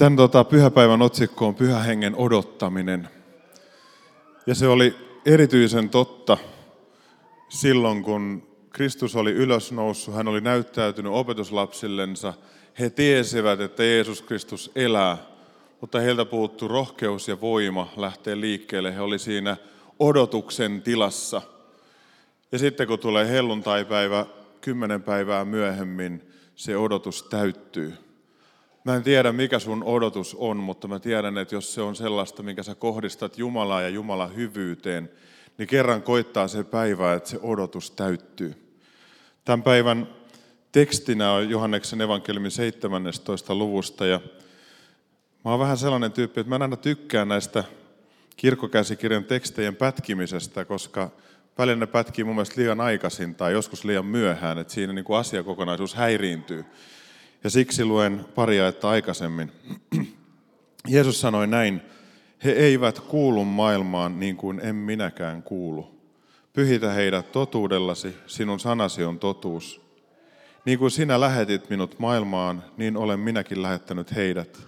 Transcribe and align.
Tämän 0.00 0.16
tota, 0.16 0.44
pyhäpäivän 0.44 1.02
otsikko 1.02 1.46
on 1.46 1.54
Pyhä 1.54 1.78
Hengen 1.78 2.14
odottaminen. 2.16 3.08
Ja 4.46 4.54
se 4.54 4.68
oli 4.68 4.96
erityisen 5.26 5.88
totta 5.88 6.38
silloin, 7.48 8.02
kun 8.02 8.48
Kristus 8.70 9.16
oli 9.16 9.30
ylösnoussut, 9.30 10.14
hän 10.14 10.28
oli 10.28 10.40
näyttäytynyt 10.40 11.12
opetuslapsillensa. 11.12 12.34
He 12.78 12.90
tiesivät, 12.90 13.60
että 13.60 13.84
Jeesus 13.84 14.22
Kristus 14.22 14.70
elää, 14.74 15.18
mutta 15.80 16.00
heiltä 16.00 16.24
puuttu 16.24 16.68
rohkeus 16.68 17.28
ja 17.28 17.40
voima 17.40 17.92
lähteä 17.96 18.40
liikkeelle. 18.40 18.94
He 18.94 19.00
oli 19.00 19.18
siinä 19.18 19.56
odotuksen 19.98 20.82
tilassa. 20.82 21.42
Ja 22.52 22.58
sitten 22.58 22.86
kun 22.86 22.98
tulee 22.98 23.28
helluntaipäivä, 23.28 24.26
kymmenen 24.60 25.02
päivää 25.02 25.44
myöhemmin, 25.44 26.32
se 26.56 26.76
odotus 26.76 27.22
täyttyy. 27.22 28.09
Mä 28.84 28.96
en 28.96 29.02
tiedä, 29.02 29.32
mikä 29.32 29.58
sun 29.58 29.84
odotus 29.84 30.36
on, 30.38 30.56
mutta 30.56 30.88
mä 30.88 30.98
tiedän, 30.98 31.38
että 31.38 31.54
jos 31.54 31.74
se 31.74 31.82
on 31.82 31.96
sellaista, 31.96 32.42
minkä 32.42 32.62
sä 32.62 32.74
kohdistat 32.74 33.38
Jumalaa 33.38 33.82
ja 33.82 33.88
Jumalan 33.88 34.36
hyvyyteen, 34.36 35.10
niin 35.58 35.68
kerran 35.68 36.02
koittaa 36.02 36.48
se 36.48 36.64
päivä, 36.64 37.14
että 37.14 37.28
se 37.28 37.38
odotus 37.42 37.90
täyttyy. 37.90 38.76
Tämän 39.44 39.62
päivän 39.62 40.08
tekstinä 40.72 41.32
on 41.32 41.50
Johanneksen 41.50 42.00
evankeliumin 42.00 42.50
17. 42.50 43.54
luvusta 43.54 44.06
ja 44.06 44.20
mä 45.44 45.50
oon 45.50 45.60
vähän 45.60 45.78
sellainen 45.78 46.12
tyyppi, 46.12 46.40
että 46.40 46.48
mä 46.48 46.56
en 46.56 46.62
aina 46.62 46.76
tykkään 46.76 47.28
näistä 47.28 47.64
kirkkokäsikirjan 48.36 49.24
tekstejen 49.24 49.76
pätkimisestä, 49.76 50.64
koska 50.64 51.10
välillä 51.58 51.80
ne 51.80 51.86
pätkii 51.86 52.24
mun 52.24 52.34
mielestä 52.34 52.60
liian 52.60 52.80
aikaisin 52.80 53.34
tai 53.34 53.52
joskus 53.52 53.84
liian 53.84 54.06
myöhään, 54.06 54.58
että 54.58 54.72
siinä 54.72 54.92
niin 54.92 55.04
kuin 55.04 55.18
asiakokonaisuus 55.18 55.94
häiriintyy. 55.94 56.64
Ja 57.44 57.50
siksi 57.50 57.84
luen 57.84 58.24
paria 58.34 58.68
että 58.68 58.88
aikaisemmin. 58.88 59.52
Jeesus 60.88 61.20
sanoi 61.20 61.46
näin, 61.46 61.80
he 62.44 62.50
eivät 62.50 63.00
kuulu 63.00 63.44
maailmaan 63.44 64.20
niin 64.20 64.36
kuin 64.36 64.60
en 64.60 64.76
minäkään 64.76 65.42
kuulu. 65.42 66.00
Pyhitä 66.52 66.92
heidät 66.92 67.32
totuudellasi, 67.32 68.16
sinun 68.26 68.60
sanasi 68.60 69.04
on 69.04 69.18
totuus. 69.18 69.80
Niin 70.64 70.78
kuin 70.78 70.90
sinä 70.90 71.20
lähetit 71.20 71.70
minut 71.70 71.98
maailmaan, 71.98 72.64
niin 72.76 72.96
olen 72.96 73.20
minäkin 73.20 73.62
lähettänyt 73.62 74.14
heidät. 74.16 74.58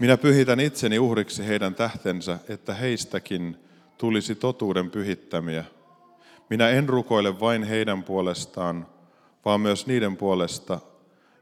Minä 0.00 0.16
pyhitän 0.16 0.60
itseni 0.60 0.98
uhriksi 0.98 1.46
heidän 1.46 1.74
tähtensä, 1.74 2.38
että 2.48 2.74
heistäkin 2.74 3.56
tulisi 3.98 4.34
totuuden 4.34 4.90
pyhittämiä. 4.90 5.64
Minä 6.50 6.68
en 6.68 6.88
rukoile 6.88 7.40
vain 7.40 7.62
heidän 7.62 8.02
puolestaan, 8.02 8.86
vaan 9.44 9.60
myös 9.60 9.86
niiden 9.86 10.16
puolesta, 10.16 10.80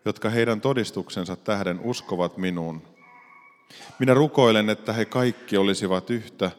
jotka 0.08 0.30
heidän 0.30 0.60
todistuksensa 0.60 1.36
tähden 1.36 1.80
uskovat 1.80 2.36
minuun. 2.36 2.82
Minä 3.98 4.14
rukoilen, 4.14 4.70
että 4.70 4.92
he 4.92 5.04
kaikki 5.04 5.56
olisivat 5.56 6.10
yhtä, 6.10 6.50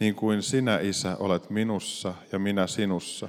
niin 0.00 0.14
kuin 0.14 0.42
sinä, 0.42 0.78
Isä, 0.78 1.16
olet 1.16 1.50
minussa 1.50 2.14
ja 2.32 2.38
minä 2.38 2.66
sinussa. 2.66 3.28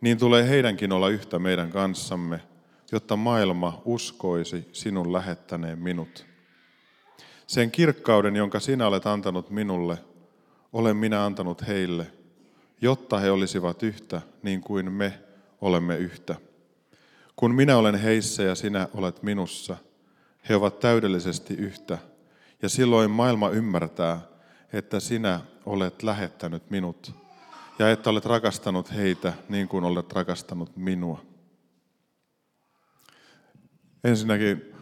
Niin 0.00 0.18
tulee 0.18 0.48
heidänkin 0.48 0.92
olla 0.92 1.08
yhtä 1.08 1.38
meidän 1.38 1.70
kanssamme, 1.70 2.40
jotta 2.92 3.16
maailma 3.16 3.82
uskoisi 3.84 4.68
sinun 4.72 5.12
lähettäneen 5.12 5.78
minut. 5.78 6.26
Sen 7.46 7.70
kirkkauden, 7.70 8.36
jonka 8.36 8.60
sinä 8.60 8.86
olet 8.86 9.06
antanut 9.06 9.50
minulle, 9.50 9.98
olen 10.72 10.96
minä 10.96 11.24
antanut 11.24 11.66
heille, 11.66 12.06
jotta 12.80 13.18
he 13.18 13.30
olisivat 13.30 13.82
yhtä, 13.82 14.20
niin 14.42 14.60
kuin 14.60 14.92
me 14.92 15.20
olemme 15.60 15.96
yhtä. 15.96 16.36
Kun 17.36 17.54
minä 17.54 17.76
olen 17.76 17.94
heissä 17.94 18.42
ja 18.42 18.54
sinä 18.54 18.88
olet 18.94 19.22
minussa, 19.22 19.76
he 20.48 20.56
ovat 20.56 20.80
täydellisesti 20.80 21.54
yhtä, 21.54 21.98
ja 22.62 22.68
silloin 22.68 23.10
maailma 23.10 23.48
ymmärtää, 23.48 24.20
että 24.72 25.00
sinä 25.00 25.40
olet 25.66 26.02
lähettänyt 26.02 26.70
minut, 26.70 27.14
ja 27.78 27.90
että 27.90 28.10
olet 28.10 28.24
rakastanut 28.24 28.94
heitä 28.94 29.32
niin 29.48 29.68
kuin 29.68 29.84
olet 29.84 30.12
rakastanut 30.12 30.76
minua. 30.76 31.22
Ensinnäkin 34.04 34.74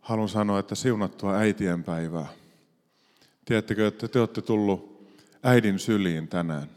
haluan 0.00 0.28
sanoa, 0.28 0.58
että 0.58 0.74
siunattua 0.74 1.36
äitien 1.36 1.84
päivää. 1.84 2.26
Tiedättekö, 3.44 3.86
että 3.86 4.08
te 4.08 4.20
olette 4.20 4.42
tullut 4.42 5.08
äidin 5.42 5.78
syliin 5.78 6.28
tänään. 6.28 6.70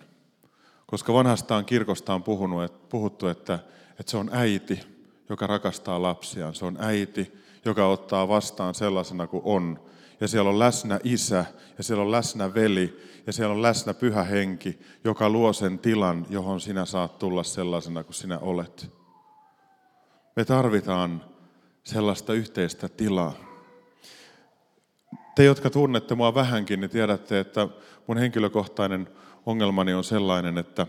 Koska 0.85 1.13
vanhastaan 1.13 1.65
kirkosta 1.65 2.13
on 2.13 2.23
puhunut, 2.23 2.89
puhuttu, 2.89 3.27
että, 3.27 3.59
että 3.99 4.11
se 4.11 4.17
on 4.17 4.29
äiti, 4.33 4.94
joka 5.29 5.47
rakastaa 5.47 6.01
lapsiaan. 6.01 6.55
Se 6.55 6.65
on 6.65 6.77
äiti, 6.79 7.33
joka 7.65 7.87
ottaa 7.87 8.27
vastaan 8.27 8.75
sellaisena 8.75 9.27
kuin 9.27 9.41
on. 9.45 9.79
Ja 10.21 10.27
siellä 10.27 10.49
on 10.49 10.59
läsnä 10.59 10.99
isä, 11.03 11.45
ja 11.77 11.83
siellä 11.83 12.03
on 12.03 12.11
läsnä 12.11 12.53
veli, 12.53 12.99
ja 13.27 13.33
siellä 13.33 13.53
on 13.55 13.61
läsnä 13.61 13.93
pyhä 13.93 14.23
henki, 14.23 14.79
joka 15.03 15.29
luo 15.29 15.53
sen 15.53 15.79
tilan, 15.79 16.25
johon 16.29 16.61
sinä 16.61 16.85
saat 16.85 17.19
tulla 17.19 17.43
sellaisena 17.43 18.03
kuin 18.03 18.13
sinä 18.13 18.39
olet. 18.39 18.91
Me 20.35 20.45
tarvitaan 20.45 21.21
sellaista 21.83 22.33
yhteistä 22.33 22.89
tilaa. 22.89 23.33
Te, 25.35 25.43
jotka 25.43 25.69
tunnette 25.69 26.15
mua 26.15 26.35
vähänkin, 26.35 26.79
niin 26.81 26.89
tiedätte, 26.89 27.39
että 27.39 27.67
mun 28.07 28.17
henkilökohtainen 28.17 29.07
ongelmani 29.45 29.93
on 29.93 30.03
sellainen, 30.03 30.57
että 30.57 30.87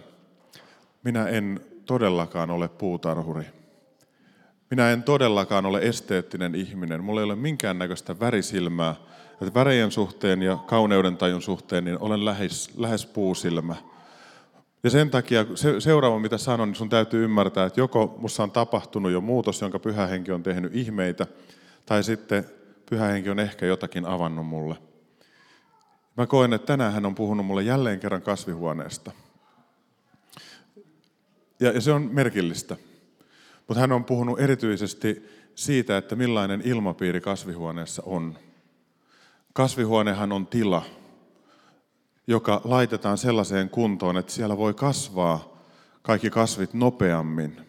minä 1.02 1.28
en 1.28 1.60
todellakaan 1.86 2.50
ole 2.50 2.68
puutarhuri. 2.68 3.44
Minä 4.70 4.90
en 4.90 5.02
todellakaan 5.02 5.66
ole 5.66 5.78
esteettinen 5.78 6.54
ihminen. 6.54 7.04
Mulla 7.04 7.20
ei 7.20 7.24
ole 7.24 7.36
minkäännäköistä 7.36 8.20
värisilmää. 8.20 8.94
Että 9.32 9.54
värejen 9.54 9.90
suhteen 9.90 10.42
ja 10.42 10.56
kauneuden 10.56 11.16
tajun 11.16 11.42
suhteen 11.42 11.84
niin 11.84 11.98
olen 12.00 12.24
lähes, 12.24 12.70
lähes 12.76 13.06
puusilmä. 13.06 13.76
Ja 14.82 14.90
sen 14.90 15.10
takia 15.10 15.46
se, 15.54 15.80
seuraava, 15.80 16.18
mitä 16.18 16.38
sanon, 16.38 16.68
niin 16.68 16.76
sun 16.76 16.88
täytyy 16.88 17.24
ymmärtää, 17.24 17.66
että 17.66 17.80
joko 17.80 18.14
mussa 18.18 18.42
on 18.42 18.50
tapahtunut 18.50 19.12
jo 19.12 19.20
muutos, 19.20 19.60
jonka 19.60 19.78
pyhä 19.78 20.06
henki 20.06 20.32
on 20.32 20.42
tehnyt 20.42 20.74
ihmeitä, 20.74 21.26
tai 21.86 22.04
sitten 22.04 22.44
pyhä 22.90 23.06
henki 23.06 23.30
on 23.30 23.38
ehkä 23.38 23.66
jotakin 23.66 24.06
avannut 24.06 24.46
mulle. 24.46 24.76
Mä 26.16 26.26
koen, 26.26 26.52
että 26.52 26.66
tänään 26.66 26.92
hän 26.92 27.06
on 27.06 27.14
puhunut 27.14 27.46
mulle 27.46 27.62
jälleen 27.62 28.00
kerran 28.00 28.22
kasvihuoneesta. 28.22 29.12
Ja, 31.60 31.72
ja 31.72 31.80
se 31.80 31.92
on 31.92 32.08
merkillistä. 32.12 32.76
Mutta 33.68 33.80
hän 33.80 33.92
on 33.92 34.04
puhunut 34.04 34.40
erityisesti 34.40 35.28
siitä, 35.54 35.96
että 35.96 36.16
millainen 36.16 36.62
ilmapiiri 36.64 37.20
kasvihuoneessa 37.20 38.02
on. 38.06 38.38
Kasvihuonehan 39.52 40.32
on 40.32 40.46
tila, 40.46 40.82
joka 42.26 42.60
laitetaan 42.64 43.18
sellaiseen 43.18 43.70
kuntoon, 43.70 44.16
että 44.16 44.32
siellä 44.32 44.56
voi 44.56 44.74
kasvaa 44.74 45.56
kaikki 46.02 46.30
kasvit 46.30 46.74
nopeammin. 46.74 47.60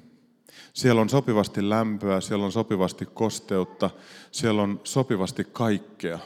Siellä 0.74 1.02
on 1.02 1.10
sopivasti 1.10 1.70
lämpöä, 1.70 2.22
siellä 2.22 2.46
on 2.46 2.52
sopivasti 2.52 3.06
kosteutta, 3.06 3.90
siellä 4.32 4.62
on 4.62 4.82
sopivasti 4.84 5.44
kaikkea. 5.44 6.20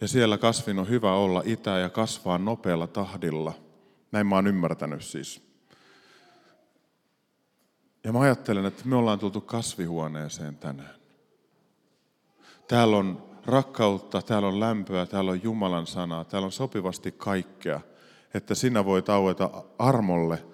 Ja 0.00 0.08
siellä 0.08 0.38
kasvin 0.38 0.78
on 0.78 0.88
hyvä 0.88 1.12
olla 1.12 1.42
itä 1.44 1.78
ja 1.78 1.88
kasvaa 1.88 2.38
nopealla 2.38 2.86
tahdilla. 2.86 3.52
Näin 4.12 4.26
mä 4.26 4.34
oon 4.34 4.46
ymmärtänyt 4.46 5.04
siis. 5.04 5.45
Ja 8.06 8.12
mä 8.12 8.20
ajattelen, 8.20 8.64
että 8.66 8.82
me 8.84 8.96
ollaan 8.96 9.18
tultu 9.18 9.40
kasvihuoneeseen 9.40 10.56
tänään. 10.56 10.94
Täällä 12.68 12.96
on 12.96 13.22
rakkautta, 13.46 14.22
täällä 14.22 14.48
on 14.48 14.60
lämpöä, 14.60 15.06
täällä 15.06 15.30
on 15.30 15.42
Jumalan 15.42 15.86
sanaa, 15.86 16.24
täällä 16.24 16.46
on 16.46 16.52
sopivasti 16.52 17.12
kaikkea, 17.12 17.80
että 18.34 18.54
sinä 18.54 18.84
voit 18.84 19.08
aueta 19.08 19.64
armolle 19.78 20.44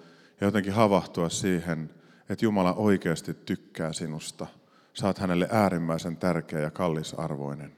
ja 0.41 0.47
jotenkin 0.47 0.73
havahtua 0.73 1.29
siihen, 1.29 1.89
että 2.29 2.45
Jumala 2.45 2.73
oikeasti 2.73 3.33
tykkää 3.33 3.93
sinusta. 3.93 4.47
Saat 4.93 5.17
hänelle 5.17 5.47
äärimmäisen 5.51 6.17
tärkeä 6.17 6.59
ja 6.59 6.71
kallisarvoinen. 6.71 7.75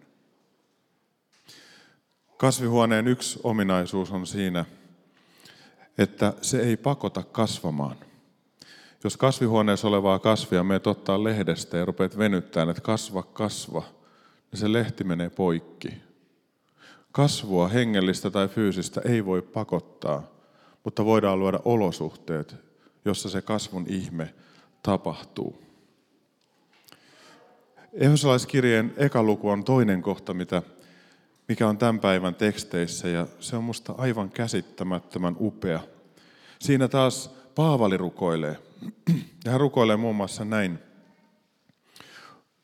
Kasvihuoneen 2.38 3.08
yksi 3.08 3.40
ominaisuus 3.44 4.12
on 4.12 4.28
siinä, 4.28 4.66
että 5.98 6.34
se 6.42 6.60
ei 6.60 6.78
pakota 6.78 7.24
kasvamaan. 7.24 7.96
Jos 9.06 9.18
kasvihuoneessa 9.18 9.88
olevaa 9.88 10.20
kasvia 10.20 10.64
meet 10.64 10.88
ottaa 10.88 11.24
lehdestä 11.24 11.78
ja 11.78 11.86
rupeat 11.86 12.18
venyttämään, 12.18 12.70
että 12.70 12.82
kasva, 12.82 13.24
kasva, 13.24 13.84
niin 14.52 14.60
se 14.60 14.74
lehti 14.74 15.04
menee 15.04 15.30
poikki. 15.30 15.94
Kasvua, 17.12 17.68
hengellistä 17.68 18.32
tai 18.32 18.48
fyysistä, 18.48 19.02
ei 19.06 19.26
voi 19.26 19.42
pakottaa, 19.42 20.24
mutta 20.84 21.06
voidaan 21.06 21.40
luoda 21.40 21.60
olosuhteet, 21.66 22.56
jossa 23.06 23.30
se 23.30 23.42
kasvun 23.42 23.86
ihme 23.88 24.34
tapahtuu. 24.84 25.64
Ehdosalaiskirjeen 27.94 28.94
eka 28.98 29.24
luku 29.24 29.50
on 29.50 29.64
toinen 29.64 30.02
kohta, 30.02 30.34
mitä, 30.34 30.62
mikä 31.48 31.68
on 31.68 31.78
tämän 31.78 32.00
päivän 32.00 32.36
teksteissä, 32.36 33.08
ja 33.08 33.28
se 33.40 33.56
on 33.56 33.64
musta 33.64 33.94
aivan 33.98 34.30
käsittämättömän 34.30 35.36
upea. 35.40 35.80
Siinä 36.60 36.88
taas 36.88 37.30
Paavali 37.56 37.98
rukoilee. 37.98 38.58
Ja 39.46 39.52
hän 39.52 39.60
rukoilee 39.60 39.98
muun 39.98 40.16
muassa 40.16 40.46
näin. 40.46 40.80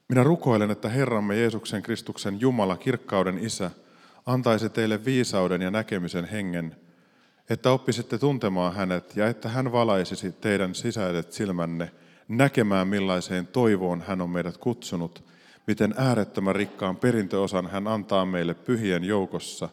Minä 0.10 0.24
rukoilen, 0.24 0.72
että 0.72 0.90
Herramme 0.90 1.38
Jeesuksen 1.38 1.84
Kristuksen 1.84 2.42
Jumala, 2.42 2.78
kirkkauden 2.78 3.38
Isä, 3.38 3.72
antaisi 4.26 4.70
teille 4.70 5.06
viisauden 5.06 5.62
ja 5.62 5.72
näkemisen 5.72 6.26
hengen, 6.26 6.76
että 7.50 7.72
oppisitte 7.72 8.18
tuntemaan 8.18 8.76
hänet 8.76 9.16
ja 9.16 9.28
että 9.28 9.50
hän 9.50 9.72
valaisisi 9.72 10.32
teidän 10.32 10.76
sisäiset 10.76 11.34
silmänne 11.34 11.92
näkemään 12.28 12.88
millaiseen 12.88 13.48
toivoon 13.48 14.02
hän 14.02 14.22
on 14.22 14.30
meidät 14.30 14.58
kutsunut, 14.58 15.24
miten 15.68 15.94
äärettömän 15.98 16.56
rikkaan 16.56 16.98
perintöosan 16.98 17.68
hän 17.68 17.88
antaa 17.88 18.26
meille 18.26 18.54
pyhien 18.54 19.04
joukossa 19.04 19.70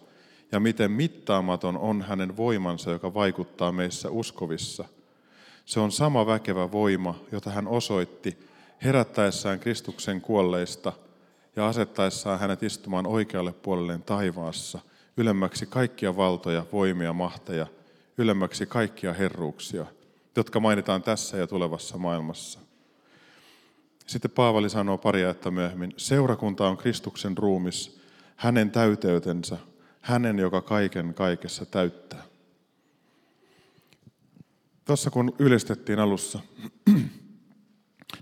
ja 0.52 0.60
miten 0.60 0.90
mittaamaton 0.90 1.78
on 1.78 2.02
hänen 2.02 2.36
voimansa, 2.36 2.90
joka 2.90 3.14
vaikuttaa 3.14 3.72
meissä 3.72 4.10
uskovissa. 4.10 4.84
Se 5.68 5.80
on 5.80 5.92
sama 5.92 6.26
väkevä 6.26 6.72
voima, 6.72 7.14
jota 7.32 7.50
hän 7.50 7.68
osoitti 7.68 8.38
herättäessään 8.84 9.60
Kristuksen 9.60 10.20
kuolleista 10.20 10.92
ja 11.56 11.68
asettaessaan 11.68 12.40
hänet 12.40 12.62
istumaan 12.62 13.06
oikealle 13.06 13.52
puolelleen 13.52 14.02
taivaassa, 14.02 14.78
ylemmäksi 15.16 15.66
kaikkia 15.66 16.16
valtoja, 16.16 16.66
voimia, 16.72 17.12
mahteja, 17.12 17.66
ylemmäksi 18.18 18.66
kaikkia 18.66 19.12
herruuksia, 19.12 19.86
jotka 20.36 20.60
mainitaan 20.60 21.02
tässä 21.02 21.36
ja 21.36 21.46
tulevassa 21.46 21.98
maailmassa. 21.98 22.60
Sitten 24.06 24.30
Paavali 24.30 24.70
sanoo 24.70 24.98
pari 24.98 25.22
että 25.22 25.50
myöhemmin, 25.50 25.94
seurakunta 25.96 26.68
on 26.68 26.76
Kristuksen 26.76 27.38
ruumis, 27.38 28.00
hänen 28.36 28.70
täyteytensä, 28.70 29.58
hänen, 30.00 30.38
joka 30.38 30.62
kaiken 30.62 31.14
kaikessa 31.14 31.66
täyttää. 31.66 32.27
Tuossa 34.88 35.10
kun 35.10 35.34
ylistettiin 35.38 35.98
alussa, 35.98 36.40
niin 36.86 37.10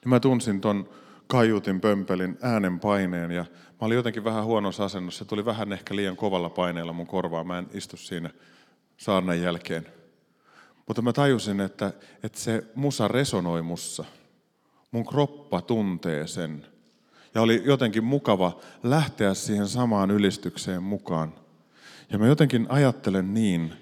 mä 0.04 0.20
tunsin 0.20 0.60
ton 0.60 0.88
kaiutin 1.26 1.80
pömpelin 1.80 2.38
äänen 2.42 2.80
paineen 2.80 3.30
ja 3.30 3.44
mä 3.50 3.86
olin 3.86 3.96
jotenkin 3.96 4.24
vähän 4.24 4.44
huonossa 4.44 4.84
asennossa. 4.84 5.18
Se 5.18 5.24
tuli 5.24 5.44
vähän 5.44 5.72
ehkä 5.72 5.96
liian 5.96 6.16
kovalla 6.16 6.50
paineella 6.50 6.92
mun 6.92 7.06
korvaan. 7.06 7.46
Mä 7.46 7.58
en 7.58 7.66
istu 7.74 7.96
siinä 7.96 8.30
saarnan 8.96 9.40
jälkeen. 9.40 9.86
Mutta 10.86 11.02
mä 11.02 11.12
tajusin, 11.12 11.60
että, 11.60 11.92
että 12.22 12.40
se 12.40 12.64
musa 12.74 13.08
resonoi 13.08 13.62
mussa. 13.62 14.04
Mun 14.90 15.06
kroppa 15.06 15.60
tuntee 15.60 16.26
sen. 16.26 16.66
Ja 17.34 17.42
oli 17.42 17.62
jotenkin 17.64 18.04
mukava 18.04 18.60
lähteä 18.82 19.34
siihen 19.34 19.68
samaan 19.68 20.10
ylistykseen 20.10 20.82
mukaan. 20.82 21.34
Ja 22.10 22.18
mä 22.18 22.26
jotenkin 22.26 22.66
ajattelen 22.68 23.34
niin, 23.34 23.72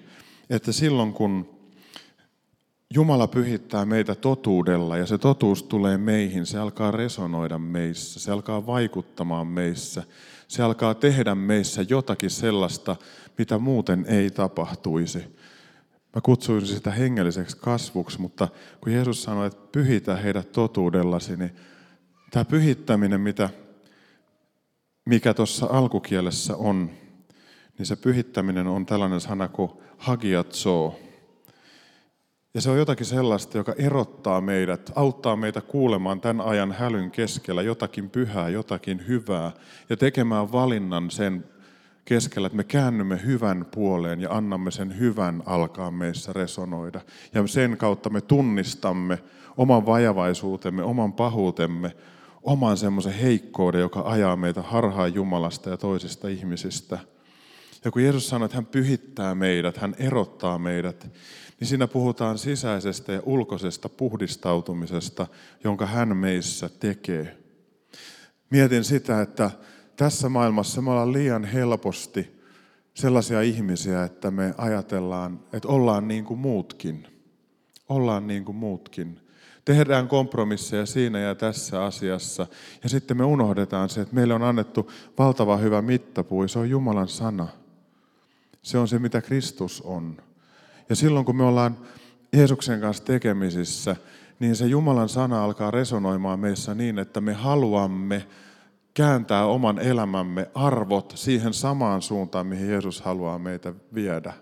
että 0.49 0.71
silloin 0.71 1.13
kun 1.13 1.54
Jumala 2.95 3.27
pyhittää 3.27 3.85
meitä 3.85 4.15
totuudella 4.15 4.97
ja 4.97 5.05
se 5.05 5.17
totuus 5.17 5.63
tulee 5.63 5.97
meihin, 5.97 6.45
se 6.45 6.59
alkaa 6.59 6.91
resonoida 6.91 7.57
meissä, 7.57 8.19
se 8.19 8.31
alkaa 8.31 8.65
vaikuttamaan 8.65 9.47
meissä, 9.47 10.03
se 10.47 10.63
alkaa 10.63 10.93
tehdä 10.93 11.35
meissä 11.35 11.85
jotakin 11.89 12.29
sellaista, 12.29 12.95
mitä 13.37 13.57
muuten 13.57 14.05
ei 14.07 14.29
tapahtuisi. 14.29 15.19
Mä 16.15 16.21
kutsuisin 16.23 16.75
sitä 16.75 16.91
hengelliseksi 16.91 17.57
kasvuksi, 17.57 18.21
mutta 18.21 18.47
kun 18.81 18.93
Jeesus 18.93 19.23
sanoi, 19.23 19.47
että 19.47 19.67
pyhitä 19.71 20.15
heidät 20.15 20.51
totuudellasi, 20.51 21.37
niin 21.37 21.55
tämä 22.31 22.45
pyhittäminen, 22.45 23.21
mitä, 23.21 23.49
mikä 25.05 25.33
tuossa 25.33 25.67
alkukielessä 25.69 26.55
on, 26.55 26.89
niin 27.77 27.85
se 27.85 27.95
pyhittäminen 27.95 28.67
on 28.67 28.85
tällainen 28.85 29.21
sana 29.21 29.47
kuin 29.47 29.71
hagiatsoo. 29.97 31.04
Ja 32.55 32.61
se 32.61 32.69
on 32.69 32.77
jotakin 32.77 33.05
sellaista, 33.05 33.57
joka 33.57 33.73
erottaa 33.77 34.41
meidät, 34.41 34.91
auttaa 34.95 35.35
meitä 35.35 35.61
kuulemaan 35.61 36.21
tämän 36.21 36.45
ajan 36.45 36.71
hälyn 36.71 37.11
keskellä 37.11 37.61
jotakin 37.61 38.09
pyhää, 38.09 38.49
jotakin 38.49 39.07
hyvää 39.07 39.51
ja 39.89 39.97
tekemään 39.97 40.51
valinnan 40.51 41.11
sen 41.11 41.45
keskellä, 42.05 42.45
että 42.45 42.57
me 42.57 42.63
käännymme 42.63 43.21
hyvän 43.25 43.65
puoleen 43.71 44.21
ja 44.21 44.31
annamme 44.31 44.71
sen 44.71 44.99
hyvän 44.99 45.43
alkaa 45.45 45.91
meissä 45.91 46.33
resonoida. 46.33 47.01
Ja 47.33 47.47
sen 47.47 47.77
kautta 47.77 48.09
me 48.09 48.21
tunnistamme 48.21 49.19
oman 49.57 49.85
vajavaisuutemme, 49.85 50.83
oman 50.83 51.13
pahuutemme, 51.13 51.95
oman 52.43 52.77
semmoisen 52.77 53.13
heikkouden, 53.13 53.81
joka 53.81 54.01
ajaa 54.05 54.35
meitä 54.35 54.61
harhaan 54.61 55.13
Jumalasta 55.13 55.69
ja 55.69 55.77
toisista 55.77 56.27
ihmisistä. 56.27 56.99
Ja 57.85 57.91
kun 57.91 58.03
Jeesus 58.03 58.29
sanoi, 58.29 58.45
että 58.45 58.57
hän 58.57 58.65
pyhittää 58.65 59.35
meidät, 59.35 59.77
hän 59.77 59.95
erottaa 59.99 60.59
meidät, 60.59 61.07
niin 61.59 61.67
siinä 61.67 61.87
puhutaan 61.87 62.37
sisäisestä 62.37 63.11
ja 63.11 63.21
ulkoisesta 63.25 63.89
puhdistautumisesta, 63.89 65.27
jonka 65.63 65.85
hän 65.85 66.17
meissä 66.17 66.69
tekee. 66.79 67.37
Mietin 68.49 68.83
sitä, 68.83 69.21
että 69.21 69.51
tässä 69.95 70.29
maailmassa 70.29 70.81
me 70.81 70.91
ollaan 70.91 71.13
liian 71.13 71.45
helposti 71.45 72.41
sellaisia 72.93 73.41
ihmisiä, 73.41 74.03
että 74.03 74.31
me 74.31 74.53
ajatellaan, 74.57 75.39
että 75.53 75.67
ollaan 75.67 76.07
niin 76.07 76.25
kuin 76.25 76.39
muutkin. 76.39 77.07
Ollaan 77.89 78.27
niin 78.27 78.45
kuin 78.45 78.55
muutkin. 78.55 79.19
Tehdään 79.65 80.07
kompromisseja 80.07 80.85
siinä 80.85 81.19
ja 81.19 81.35
tässä 81.35 81.83
asiassa. 81.83 82.47
Ja 82.83 82.89
sitten 82.89 83.17
me 83.17 83.23
unohdetaan 83.23 83.89
se, 83.89 84.01
että 84.01 84.15
meille 84.15 84.33
on 84.33 84.43
annettu 84.43 84.91
valtava 85.17 85.57
hyvä 85.57 85.81
mittapuu. 85.81 86.47
Se 86.47 86.59
on 86.59 86.69
Jumalan 86.69 87.07
sana. 87.07 87.47
Se 88.65 88.77
on 88.77 88.87
se, 88.87 88.99
mitä 88.99 89.21
Kristus 89.21 89.81
on. 89.81 90.17
Ja 90.89 90.95
silloin 90.95 91.25
kun 91.25 91.35
me 91.35 91.43
ollaan 91.43 91.77
Jeesuksen 92.33 92.81
kanssa 92.81 93.03
tekemisissä, 93.03 93.95
niin 94.39 94.55
se 94.55 94.65
Jumalan 94.65 95.09
sana 95.09 95.43
alkaa 95.43 95.71
resonoimaan 95.71 96.39
meissä 96.39 96.75
niin, 96.75 96.99
että 96.99 97.21
me 97.21 97.33
haluamme 97.33 98.27
kääntää 98.93 99.45
oman 99.45 99.79
elämämme 99.79 100.49
arvot 100.53 101.13
siihen 101.15 101.53
samaan 101.53 102.01
suuntaan, 102.01 102.47
mihin 102.47 102.69
Jeesus 102.69 103.01
haluaa 103.01 103.39
meitä 103.39 103.73
viedä. 103.93 104.33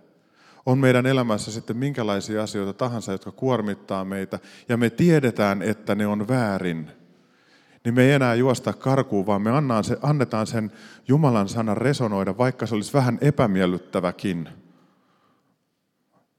On 0.65 0.77
meidän 0.77 1.05
elämässä 1.05 1.51
sitten 1.51 1.77
minkälaisia 1.77 2.43
asioita 2.43 2.73
tahansa, 2.73 3.11
jotka 3.11 3.31
kuormittaa 3.31 4.05
meitä, 4.05 4.39
ja 4.69 4.77
me 4.77 4.89
tiedetään, 4.89 5.61
että 5.61 5.95
ne 5.95 6.07
on 6.07 6.27
väärin, 6.27 6.91
niin 7.83 7.95
me 7.95 8.03
ei 8.03 8.11
enää 8.11 8.35
juosta 8.35 8.73
karkuun, 8.73 9.25
vaan 9.25 9.41
me 9.41 9.51
annetaan 10.01 10.47
sen 10.47 10.71
Jumalan 11.07 11.49
sanan 11.49 11.77
resonoida, 11.77 12.37
vaikka 12.37 12.65
se 12.65 12.75
olisi 12.75 12.93
vähän 12.93 13.17
epämiellyttäväkin. 13.21 14.49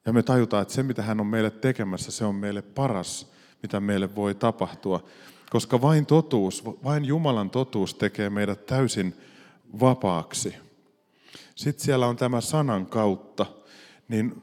Ja 0.06 0.12
me 0.12 0.22
tajutaan, 0.22 0.62
että 0.62 0.74
se 0.74 0.82
mitä 0.82 1.02
hän 1.02 1.20
on 1.20 1.26
meille 1.26 1.50
tekemässä, 1.50 2.10
se 2.10 2.24
on 2.24 2.34
meille 2.34 2.62
paras, 2.62 3.32
mitä 3.62 3.80
meille 3.80 4.14
voi 4.14 4.34
tapahtua. 4.34 5.04
Koska 5.50 5.80
vain 5.80 6.06
totuus, 6.06 6.64
vain 6.64 7.04
Jumalan 7.04 7.50
totuus 7.50 7.94
tekee 7.94 8.30
meidät 8.30 8.66
täysin 8.66 9.14
vapaaksi. 9.80 10.54
Sitten 11.54 11.84
siellä 11.84 12.06
on 12.06 12.16
tämä 12.16 12.40
sanan 12.40 12.86
kautta, 12.86 13.46
niin 14.08 14.42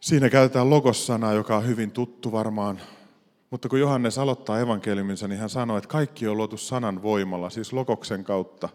siinä 0.00 0.30
käytetään 0.30 0.70
logossanaa, 0.70 1.32
joka 1.32 1.56
on 1.56 1.66
hyvin 1.66 1.90
tuttu 1.90 2.32
varmaan. 2.32 2.80
Mutta 3.50 3.68
kun 3.68 3.80
Johannes 3.80 4.18
aloittaa 4.18 4.60
evankeliuminsa, 4.60 5.28
niin 5.28 5.40
hän 5.40 5.50
sanoo, 5.50 5.76
että 5.76 5.88
kaikki 5.88 6.28
on 6.28 6.36
luotu 6.36 6.56
sanan 6.56 7.02
voimalla, 7.02 7.50
siis 7.50 7.72
logoksen 7.72 8.24
kautta, 8.24 8.68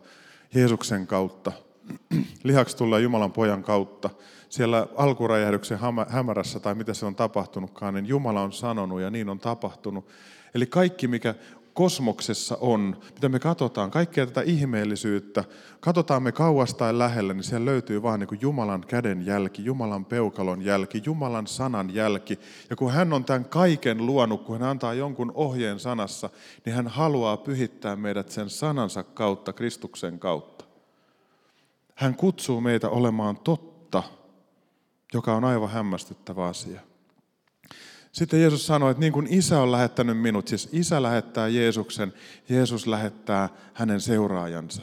Jeesuksen 0.55 1.07
kautta, 1.07 1.51
lihaksi 2.43 2.77
tulee 2.77 3.01
Jumalan 3.01 3.31
pojan 3.31 3.63
kautta 3.63 4.09
siellä 4.49 4.87
alkuräjähdyksen 4.95 5.79
hämärässä 6.07 6.59
tai 6.59 6.75
mitä 6.75 6.93
se 6.93 7.05
on 7.05 7.15
tapahtunutkaan, 7.15 7.93
niin 7.93 8.05
Jumala 8.05 8.41
on 8.41 8.53
sanonut 8.53 9.01
ja 9.01 9.09
niin 9.09 9.29
on 9.29 9.39
tapahtunut. 9.39 10.07
Eli 10.55 10.65
kaikki, 10.65 11.07
mikä 11.07 11.35
kosmoksessa 11.75 12.57
on, 12.61 12.97
mitä 13.13 13.29
me 13.29 13.39
katsotaan, 13.39 13.91
kaikkea 13.91 14.25
tätä 14.25 14.41
ihmeellisyyttä, 14.41 15.43
katsotaan 15.79 16.23
me 16.23 16.31
kauas 16.31 16.73
tai 16.73 16.97
lähellä, 16.97 17.33
niin 17.33 17.43
siellä 17.43 17.65
löytyy 17.65 18.01
vaan 18.01 18.19
niin 18.19 18.27
kuin 18.27 18.41
Jumalan 18.41 18.81
käden 18.87 19.25
jälki, 19.25 19.65
Jumalan 19.65 20.05
peukalon 20.05 20.61
jälki, 20.61 21.01
Jumalan 21.05 21.47
sanan 21.47 21.95
jälki. 21.95 22.39
Ja 22.69 22.75
kun 22.75 22.91
hän 22.91 23.13
on 23.13 23.25
tämän 23.25 23.45
kaiken 23.45 24.05
luonut, 24.05 24.43
kun 24.43 24.59
hän 24.59 24.69
antaa 24.69 24.93
jonkun 24.93 25.31
ohjeen 25.35 25.79
sanassa, 25.79 26.29
niin 26.65 26.75
hän 26.75 26.87
haluaa 26.87 27.37
pyhittää 27.37 27.95
meidät 27.95 28.29
sen 28.29 28.49
sanansa 28.49 29.03
kautta, 29.03 29.53
Kristuksen 29.53 30.19
kautta. 30.19 30.65
Hän 31.95 32.15
kutsuu 32.15 32.61
meitä 32.61 32.89
olemaan 32.89 33.37
totta 33.37 33.75
joka 35.15 35.35
on 35.35 35.43
aivan 35.43 35.69
hämmästyttävä 35.69 36.47
asia. 36.47 36.81
Sitten 38.15 38.41
Jeesus 38.41 38.67
sanoi, 38.67 38.91
että 38.91 39.01
niin 39.01 39.13
kuin 39.13 39.27
isä 39.29 39.61
on 39.61 39.71
lähettänyt 39.71 40.17
minut, 40.17 40.47
siis 40.47 40.69
isä 40.71 41.01
lähettää 41.01 41.47
Jeesuksen, 41.47 42.13
Jeesus 42.49 42.87
lähettää 42.87 43.49
hänen 43.73 44.01
seuraajansa. 44.01 44.81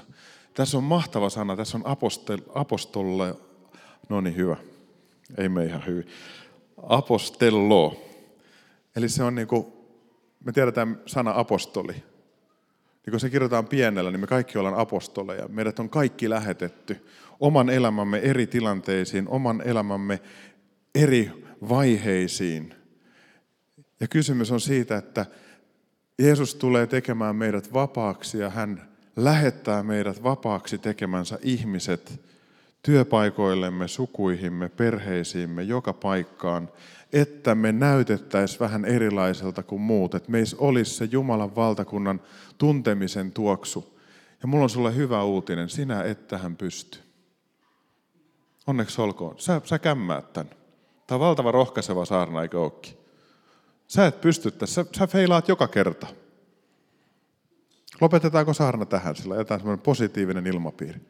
Tässä 0.55 0.79
on 0.79 0.85
mahtava 0.85 1.31
sana, 1.31 1.57
tässä 1.57 1.79
on 1.79 1.87
apostol, 1.87 2.39
apostolle, 2.55 3.35
no 4.09 4.21
niin 4.21 4.37
hyvä, 4.37 4.57
ei 5.39 5.49
me 5.49 5.65
ihan 5.65 5.87
hyvin, 5.87 6.07
apostello. 6.83 8.03
Eli 8.97 9.09
se 9.09 9.23
on 9.23 9.35
niin 9.35 9.49
kuin, 9.49 9.67
me 10.45 10.53
tiedetään 10.53 11.01
sana 11.07 11.33
apostoli. 11.37 11.93
Niin 11.93 13.11
kun 13.11 13.21
se 13.21 13.31
kirjoitetaan 13.31 13.67
pienellä, 13.67 14.11
niin 14.11 14.21
me 14.21 14.27
kaikki 14.27 14.59
ollaan 14.59 14.79
apostoleja. 14.79 15.49
Meidät 15.49 15.79
on 15.79 15.91
kaikki 15.91 16.31
lähetetty 16.31 17.07
oman 17.41 17.71
elämämme 17.71 18.19
eri 18.19 18.47
tilanteisiin, 18.47 19.29
oman 19.29 19.63
elämämme 19.65 20.21
eri 20.95 21.31
vaiheisiin. 21.69 22.82
Ja 24.03 24.09
kysymys 24.09 24.51
on 24.51 24.61
siitä, 24.61 24.97
että 24.97 25.27
Jeesus 26.19 26.55
tulee 26.55 26.87
tekemään 26.87 27.37
meidät 27.37 27.73
vapaaksi 27.73 28.39
ja 28.39 28.51
hän 28.51 28.89
lähettää 29.17 29.83
meidät 29.83 30.23
vapaaksi 30.23 30.79
tekemänsä 30.79 31.39
ihmiset 31.43 32.21
työpaikoillemme, 32.83 33.89
sukuihimme, 33.89 34.69
perheisiimme, 34.69 35.63
joka 35.63 35.93
paikkaan, 35.93 36.69
että 37.13 37.55
me 37.55 37.73
näytettäisiin 37.73 38.61
vähän 38.61 38.85
erilaiselta 38.85 39.63
kuin 39.63 39.83
muut, 39.83 40.15
että 40.15 40.31
meissä 40.31 40.57
olisi 40.61 40.95
se 40.95 41.05
Jumalan 41.05 41.57
valtakunnan 41.57 42.21
tuntemisen 42.59 43.33
tuoksu. 43.33 43.99
Ja 44.43 44.49
mulla 44.49 44.65
on 44.65 44.71
sulle 44.71 44.95
hyvä 44.95 45.23
uutinen, 45.23 45.69
sinä 45.69 46.03
et 46.03 46.29
tähän 46.29 46.57
pysty. 46.57 46.99
Onneksi 48.67 49.01
olkoon. 49.01 49.35
Sä, 49.39 49.61
sä 49.65 49.79
kämmäät 49.79 50.33
tämän. 50.33 50.55
Tämä 51.07 51.17
on 51.17 51.21
valtava 51.21 51.53
rohkaiseva 51.53 52.05
saarna, 52.05 52.43
eikö 52.43 52.61
ookin? 52.61 53.02
Sä 53.93 54.07
et 54.07 54.21
pysty 54.21 54.51
tässä, 54.51 54.85
sä, 54.99 55.07
feilaat 55.07 55.49
joka 55.49 55.69
kerta. 55.69 56.07
Lopetetaanko 58.01 58.55
saarna 58.55 58.87
tähän, 58.87 59.17
sillä 59.17 59.35
jätetään 59.35 59.61
semmoinen 59.61 59.83
positiivinen 59.83 60.47
ilmapiiri. 60.47 61.01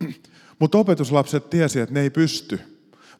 Mutta 0.58 0.78
opetuslapset 0.78 1.50
tiesi, 1.50 1.80
että 1.80 1.94
ne 1.94 2.00
ei 2.00 2.10
pysty. 2.10 2.60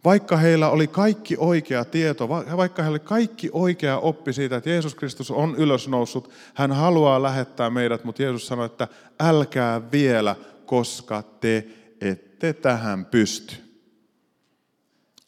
Vaikka 0.04 0.36
heillä 0.36 0.70
oli 0.70 0.86
kaikki 0.86 1.36
oikea 1.38 1.84
tieto, 1.84 2.28
vaikka 2.28 2.82
heillä 2.82 2.94
oli 2.94 3.00
kaikki 3.00 3.50
oikea 3.52 3.98
oppi 3.98 4.32
siitä, 4.32 4.56
että 4.56 4.70
Jeesus 4.70 4.94
Kristus 4.94 5.30
on 5.30 5.54
ylösnoussut, 5.56 6.30
hän 6.54 6.72
haluaa 6.72 7.22
lähettää 7.22 7.70
meidät, 7.70 8.04
mutta 8.04 8.22
Jeesus 8.22 8.46
sanoi, 8.46 8.66
että 8.66 8.88
älkää 9.20 9.92
vielä, 9.92 10.36
koska 10.66 11.22
te 11.22 11.66
ette 12.00 12.52
tähän 12.52 13.04
pysty. 13.04 13.67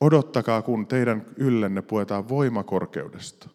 Odottakaa, 0.01 0.63
kun 0.63 0.87
teidän 0.87 1.27
yllenne 1.37 1.83
puetaan 1.83 2.29
voimakorkeudesta. 2.29 3.49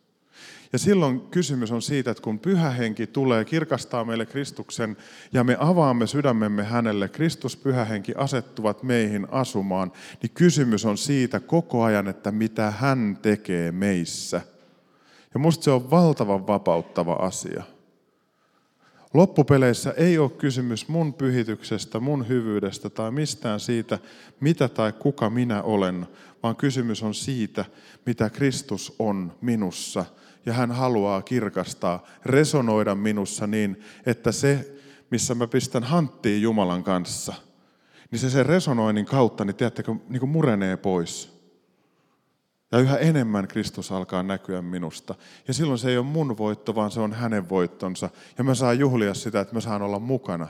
Ja 0.73 0.79
silloin 0.79 1.21
kysymys 1.21 1.71
on 1.71 1.81
siitä, 1.81 2.11
että 2.11 2.23
kun 2.23 2.39
pyhä 2.39 2.69
henki 2.69 3.07
tulee, 3.07 3.45
kirkastaa 3.45 4.05
meille 4.05 4.25
Kristuksen 4.25 4.97
ja 5.33 5.43
me 5.43 5.57
avaamme 5.59 6.07
sydämemme 6.07 6.63
hänelle, 6.63 7.09
Kristus, 7.09 7.57
pyhä 7.57 7.85
henki 7.85 8.13
asettuvat 8.17 8.83
meihin 8.83 9.27
asumaan, 9.31 9.91
niin 10.21 10.31
kysymys 10.33 10.85
on 10.85 10.97
siitä 10.97 11.39
koko 11.39 11.83
ajan, 11.83 12.07
että 12.07 12.31
mitä 12.31 12.71
hän 12.71 13.17
tekee 13.21 13.71
meissä. 13.71 14.41
Ja 15.33 15.39
musta 15.39 15.63
se 15.63 15.71
on 15.71 15.91
valtavan 15.91 16.47
vapauttava 16.47 17.13
asia. 17.13 17.63
Loppupeleissä 19.15 19.93
ei 19.97 20.17
ole 20.17 20.29
kysymys 20.29 20.87
mun 20.87 21.13
pyhityksestä, 21.13 21.99
mun 21.99 22.27
hyvyydestä 22.27 22.89
tai 22.89 23.11
mistään 23.11 23.59
siitä, 23.59 23.99
mitä 24.39 24.67
tai 24.67 24.93
kuka 24.93 25.29
minä 25.29 25.63
olen, 25.63 26.07
vaan 26.43 26.55
kysymys 26.55 27.03
on 27.03 27.13
siitä, 27.13 27.65
mitä 28.05 28.29
Kristus 28.29 28.95
on 28.99 29.31
minussa– 29.41 30.05
ja 30.45 30.53
hän 30.53 30.71
haluaa 30.71 31.21
kirkastaa, 31.21 32.05
resonoida 32.25 32.95
minussa 32.95 33.47
niin, 33.47 33.79
että 34.05 34.31
se, 34.31 34.75
missä 35.11 35.35
mä 35.35 35.47
pistän 35.47 35.83
hanttiin 35.83 36.41
Jumalan 36.41 36.83
kanssa, 36.83 37.33
niin 38.11 38.19
se 38.19 38.29
sen 38.29 38.45
resonoinnin 38.45 39.05
kautta, 39.05 39.45
niin 39.45 39.55
tiedättekö, 39.55 39.95
niin 40.09 40.19
kuin 40.19 40.29
murenee 40.29 40.77
pois. 40.77 41.34
Ja 42.71 42.79
yhä 42.79 42.97
enemmän 42.97 43.47
Kristus 43.47 43.91
alkaa 43.91 44.23
näkyä 44.23 44.61
minusta. 44.61 45.15
Ja 45.47 45.53
silloin 45.53 45.79
se 45.79 45.89
ei 45.89 45.97
ole 45.97 46.05
mun 46.05 46.37
voitto, 46.37 46.75
vaan 46.75 46.91
se 46.91 46.99
on 46.99 47.13
hänen 47.13 47.49
voittonsa. 47.49 48.09
Ja 48.37 48.43
mä 48.43 48.55
saan 48.55 48.79
juhlia 48.79 49.13
sitä, 49.13 49.39
että 49.39 49.53
mä 49.53 49.61
saan 49.61 49.81
olla 49.81 49.99
mukana. 49.99 50.47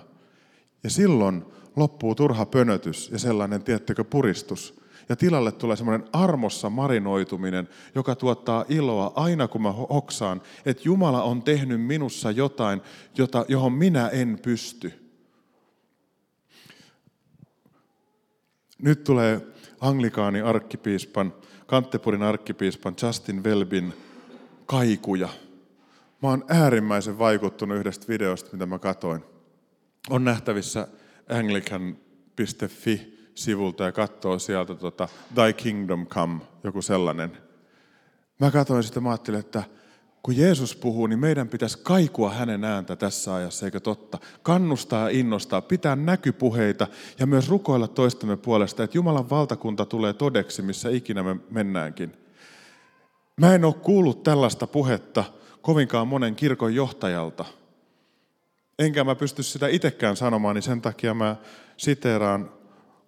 Ja 0.84 0.90
silloin 0.90 1.46
loppuu 1.76 2.16
turha 2.16 2.46
pönötys 2.46 3.10
ja 3.12 3.20
sellainen, 3.20 3.64
tiettekö, 3.64 4.04
puristus 4.04 4.86
ja 5.10 5.16
tilalle 5.16 5.52
tulee 5.52 5.76
semmoinen 5.76 6.08
armossa 6.14 6.70
marinoituminen, 6.70 7.70
joka 7.96 8.16
tuottaa 8.16 8.66
iloa 8.70 9.12
aina 9.16 9.48
kun 9.48 9.62
mä 9.62 9.72
hoksaan, 9.72 10.42
että 10.66 10.84
Jumala 10.86 11.24
on 11.24 11.44
tehnyt 11.44 11.82
minussa 11.82 12.32
jotain, 12.32 12.82
jota, 13.18 13.46
johon 13.48 13.74
minä 13.74 14.08
en 14.08 14.40
pysty. 14.42 14.94
Nyt 18.78 19.04
tulee 19.04 19.42
anglikaani 19.80 20.42
arkkipiispan, 20.42 21.34
Kanttepurin 21.66 22.24
arkkipiispan 22.24 22.96
Justin 23.02 23.44
Welbin 23.44 23.94
kaikuja. 24.66 25.30
Mä 26.22 26.30
oon 26.30 26.46
äärimmäisen 26.48 27.20
vaikuttunut 27.20 27.78
yhdestä 27.78 28.08
videosta, 28.08 28.50
mitä 28.52 28.66
mä 28.66 28.80
katoin. 28.80 29.24
On 30.10 30.24
nähtävissä 30.24 30.88
anglican.fi 31.30 33.16
sivulta 33.36 33.84
ja 33.84 33.92
katsoo 33.92 34.40
sieltä 34.40 34.76
tota, 34.76 35.08
Thy 35.36 35.54
Kingdom 35.54 36.08
Come, 36.08 36.42
joku 36.64 36.82
sellainen. 36.82 37.38
Mä 38.40 38.52
katsoin 38.52 38.84
sitä, 38.84 39.00
mä 39.00 39.10
ajattelin, 39.10 39.40
että 39.40 39.64
kun 40.26 40.38
Jeesus 40.38 40.76
puhuu, 40.76 41.08
niin 41.08 41.20
meidän 41.20 41.48
pitäisi 41.48 41.80
kaikua 41.84 42.34
hänen 42.34 42.64
ääntä 42.64 42.96
tässä 42.96 43.36
ajassa, 43.36 43.66
eikö 43.66 43.80
totta? 43.80 44.18
Kannustaa 44.44 45.10
ja 45.10 45.20
innostaa, 45.20 45.62
pitää 45.62 45.96
näkypuheita 45.96 46.88
ja 47.20 47.28
myös 47.28 47.50
rukoilla 47.50 47.88
toistemme 47.88 48.38
puolesta, 48.38 48.84
että 48.84 48.98
Jumalan 48.98 49.30
valtakunta 49.30 49.86
tulee 49.86 50.14
todeksi, 50.14 50.62
missä 50.62 50.90
ikinä 50.90 51.24
me 51.24 51.36
mennäänkin. 51.50 52.14
Mä 53.38 53.56
en 53.56 53.66
ole 53.66 53.74
kuullut 53.74 54.24
tällaista 54.24 54.68
puhetta 54.68 55.24
kovinkaan 55.62 56.08
monen 56.08 56.36
kirkon 56.36 56.76
johtajalta. 56.76 57.46
Enkä 58.80 59.04
mä 59.04 59.16
pysty 59.16 59.44
sitä 59.44 59.68
itsekään 59.68 60.16
sanomaan, 60.16 60.56
niin 60.56 60.64
sen 60.64 60.82
takia 60.82 61.14
mä 61.14 61.36
siteeraan 61.78 62.52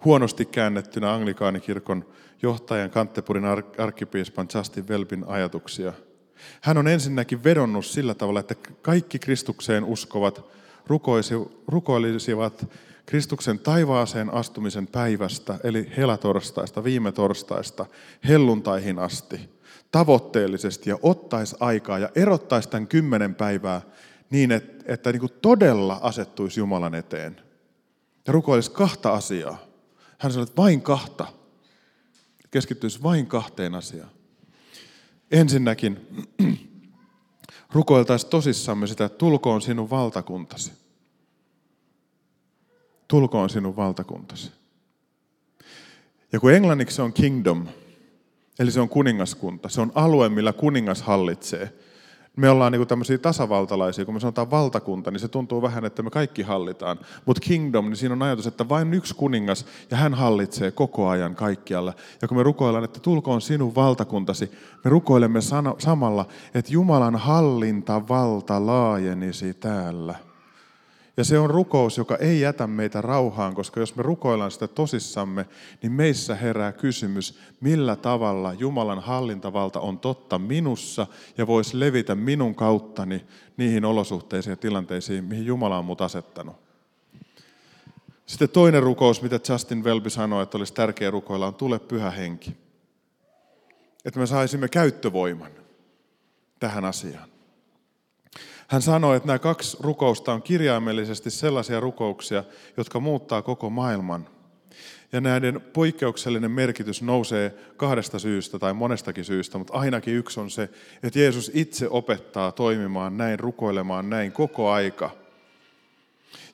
huonosti 0.06 0.46
käännettynä 0.46 1.14
anglikaanikirkon 1.14 2.06
johtajan 2.42 2.90
Kantepurin 2.90 3.46
arkkipiispan 3.78 4.48
Justin 4.54 4.88
Welbin 4.88 5.24
ajatuksia. 5.28 5.94
Hän 6.62 6.77
on 6.77 6.88
ensinnäkin 6.88 7.44
vedonnut 7.44 7.86
sillä 7.86 8.13
tavalla, 8.13 8.39
että 8.39 8.56
kaikki 8.82 9.20
Kristukseen 9.20 9.84
uskovat 9.84 10.46
rukoilisivat 11.67 12.65
Kristuksen 13.06 13.60
taivaaseen 13.60 14.34
astumisen 14.34 14.88
päivästä, 14.88 15.60
eli 15.63 15.91
helatorstaista, 15.98 16.84
viime 16.84 17.12
torstaista, 17.12 17.86
helluntaihin 18.27 19.00
asti, 19.00 19.50
tavoitteellisesti 19.91 20.89
ja 20.89 20.98
ottaisi 21.01 21.56
aikaa 21.60 22.00
ja 22.00 22.10
erottaisi 22.15 22.70
tämän 22.70 22.88
kymmenen 22.88 23.36
päivää 23.36 23.82
niin, 24.29 24.51
että, 24.51 24.94
että 24.94 25.12
niin 25.12 25.20
kuin 25.20 25.34
todella 25.41 26.00
asettuisi 26.01 26.60
Jumalan 26.60 26.96
eteen. 26.96 27.41
Ja 28.27 28.34
rukoilisi 28.34 28.72
kahta 28.72 29.13
asiaa. 29.13 29.58
Hän 30.17 30.32
sanoi, 30.32 30.44
että 30.44 30.62
vain 30.62 30.82
kahta. 30.82 31.27
Keskittyisi 32.51 33.03
vain 33.03 33.27
kahteen 33.27 33.75
asiaan. 33.75 34.10
Ensinnäkin 35.32 36.08
rukoiltaisiin 37.74 38.30
tosissamme 38.30 38.88
sitä, 38.88 39.06
että 39.06 39.18
tulkoon 39.18 39.62
sinun 39.62 39.90
valtakuntasi. 39.90 40.72
Tulkoon 43.08 43.50
sinun 43.50 43.76
valtakuntasi. 43.76 44.52
Ja 46.32 46.40
kun 46.40 46.54
englanniksi 46.54 47.02
on 47.02 47.14
kingdom, 47.14 47.68
eli 48.60 48.72
se 48.72 48.80
on 48.80 48.90
kuningaskunta, 48.90 49.70
se 49.70 49.82
on 49.82 49.92
alue, 49.96 50.30
millä 50.30 50.54
kuningas 50.54 51.02
hallitsee– 51.02 51.74
me 52.38 52.50
ollaan 52.50 52.72
niin 52.72 52.88
tämmöisiä 52.88 53.17
tasavaltalaisia, 53.17 54.06
kun 54.06 54.13
me 54.13 54.20
sanotaan 54.20 54.51
valtakunta, 54.51 55.12
niin 55.12 55.20
se 55.20 55.27
tuntuu 55.27 55.62
vähän, 55.62 55.86
että 55.86 56.03
me 56.03 56.10
kaikki 56.10 56.41
hallitaan. 56.41 57.00
Mutta 57.25 57.39
kingdom, 57.39 57.86
niin 57.86 57.96
siinä 57.96 58.13
on 58.13 58.22
ajatus, 58.22 58.48
että 58.48 58.70
vain 58.70 58.94
yksi 58.94 59.15
kuningas 59.15 59.65
ja 59.91 59.98
hän 59.98 60.13
hallitsee 60.13 60.72
koko 60.72 61.08
ajan 61.08 61.36
kaikkialla. 61.36 61.94
Ja 62.22 62.27
kun 62.27 62.38
me 62.38 62.44
rukoillaan, 62.44 62.84
että 62.84 63.00
tulkoon 63.00 63.41
sinun 63.41 63.75
valtakuntasi, 63.75 64.51
me 64.84 64.89
rukoilemme 64.89 65.39
samalla, 65.77 66.25
että 66.53 66.74
Jumalan 66.74 67.15
hallinta 67.15 68.08
valta 68.08 68.65
laajenisi 68.65 69.53
täällä. 69.53 70.27
Ja 71.18 71.24
se 71.24 71.40
on 71.40 71.50
rukous, 71.50 71.98
joka 71.98 72.16
ei 72.16 72.40
jätä 72.40 72.68
meitä 72.68 73.02
rauhaan, 73.02 73.56
koska 73.56 73.80
jos 73.80 73.96
me 73.96 74.04
rukoillaan 74.04 74.52
sitä 74.52 74.68
tosissamme, 74.68 75.46
niin 75.82 75.92
meissä 75.92 76.36
herää 76.36 76.72
kysymys, 76.72 77.40
millä 77.62 77.96
tavalla 77.96 78.54
Jumalan 78.54 79.00
hallintavalta 79.00 79.80
on 79.80 80.00
totta 80.00 80.40
minussa 80.40 81.08
ja 81.38 81.48
voisi 81.48 81.80
levitä 81.80 82.16
minun 82.16 82.56
kauttani 82.56 83.26
niihin 83.58 83.86
olosuhteisiin 83.86 84.52
ja 84.52 84.58
tilanteisiin, 84.58 85.24
mihin 85.24 85.46
Jumala 85.46 85.78
on 85.78 85.86
mut 85.86 86.02
asettanut. 86.02 86.56
Sitten 88.26 88.50
toinen 88.50 88.84
rukous, 88.84 89.22
mitä 89.22 89.40
Justin 89.50 89.84
Welby 89.84 90.10
sanoi, 90.10 90.44
että 90.44 90.58
olisi 90.58 90.74
tärkeä 90.74 91.12
rukoilla, 91.12 91.48
on 91.48 91.56
tule 91.56 91.80
pyhä 91.80 92.12
henki. 92.12 92.58
Että 94.06 94.20
me 94.20 94.28
saisimme 94.28 94.68
käyttövoiman 94.68 95.52
tähän 96.60 96.86
asiaan. 96.86 97.37
Hän 98.68 98.82
sanoi, 98.82 99.18
että 99.18 99.28
nämä 99.28 99.40
kaksi 99.40 99.78
rukousta 99.80 100.34
on 100.34 100.42
kirjaimellisesti 100.42 101.30
sellaisia 101.30 101.80
rukouksia, 101.80 102.44
jotka 102.78 103.00
muuttaa 103.00 103.42
koko 103.42 103.70
maailman. 103.70 104.28
Ja 105.12 105.22
näiden 105.22 105.62
poikkeuksellinen 105.74 106.52
merkitys 106.52 107.02
nousee 107.02 107.56
kahdesta 107.78 108.20
syystä 108.20 108.60
tai 108.60 108.74
monestakin 108.74 109.26
syystä, 109.26 109.58
mutta 109.58 109.74
ainakin 109.74 110.16
yksi 110.16 110.40
on 110.40 110.50
se, 110.50 110.70
että 111.04 111.20
Jeesus 111.20 111.52
itse 111.54 111.88
opettaa 111.90 112.52
toimimaan 112.52 113.18
näin, 113.18 113.40
rukoilemaan 113.40 114.10
näin 114.10 114.32
koko 114.32 114.72
aika. 114.72 115.10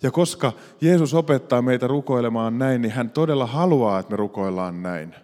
Ja 0.03 0.11
koska 0.11 0.51
Jeesus 0.81 1.13
opettaa 1.13 1.61
meitä 1.61 1.87
rukoilemaan 1.87 2.59
näin, 2.59 2.81
niin 2.81 2.91
hän 2.91 3.09
todella 3.09 3.45
haluaa, 3.45 3.99
että 3.99 4.11
me 4.11 4.17
rukoillaan 4.17 4.83
näin. 4.83 5.15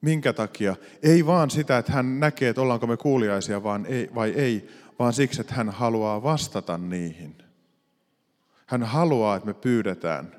Minkä 0.00 0.32
takia? 0.32 0.76
Ei 1.02 1.26
vaan 1.26 1.50
sitä, 1.50 1.78
että 1.78 1.92
hän 1.92 2.20
näkee, 2.20 2.48
että 2.48 2.62
ollaanko 2.62 2.86
me 2.86 2.96
kuuliaisia 2.96 3.62
vaan 3.62 3.86
ei, 3.86 4.10
vai 4.14 4.30
ei, 4.30 4.68
vaan 4.98 5.12
siksi, 5.12 5.40
että 5.40 5.54
hän 5.54 5.70
haluaa 5.70 6.22
vastata 6.22 6.78
niihin. 6.78 7.38
Hän 8.66 8.82
haluaa, 8.82 9.36
että 9.36 9.46
me 9.46 9.54
pyydetään. 9.54 10.36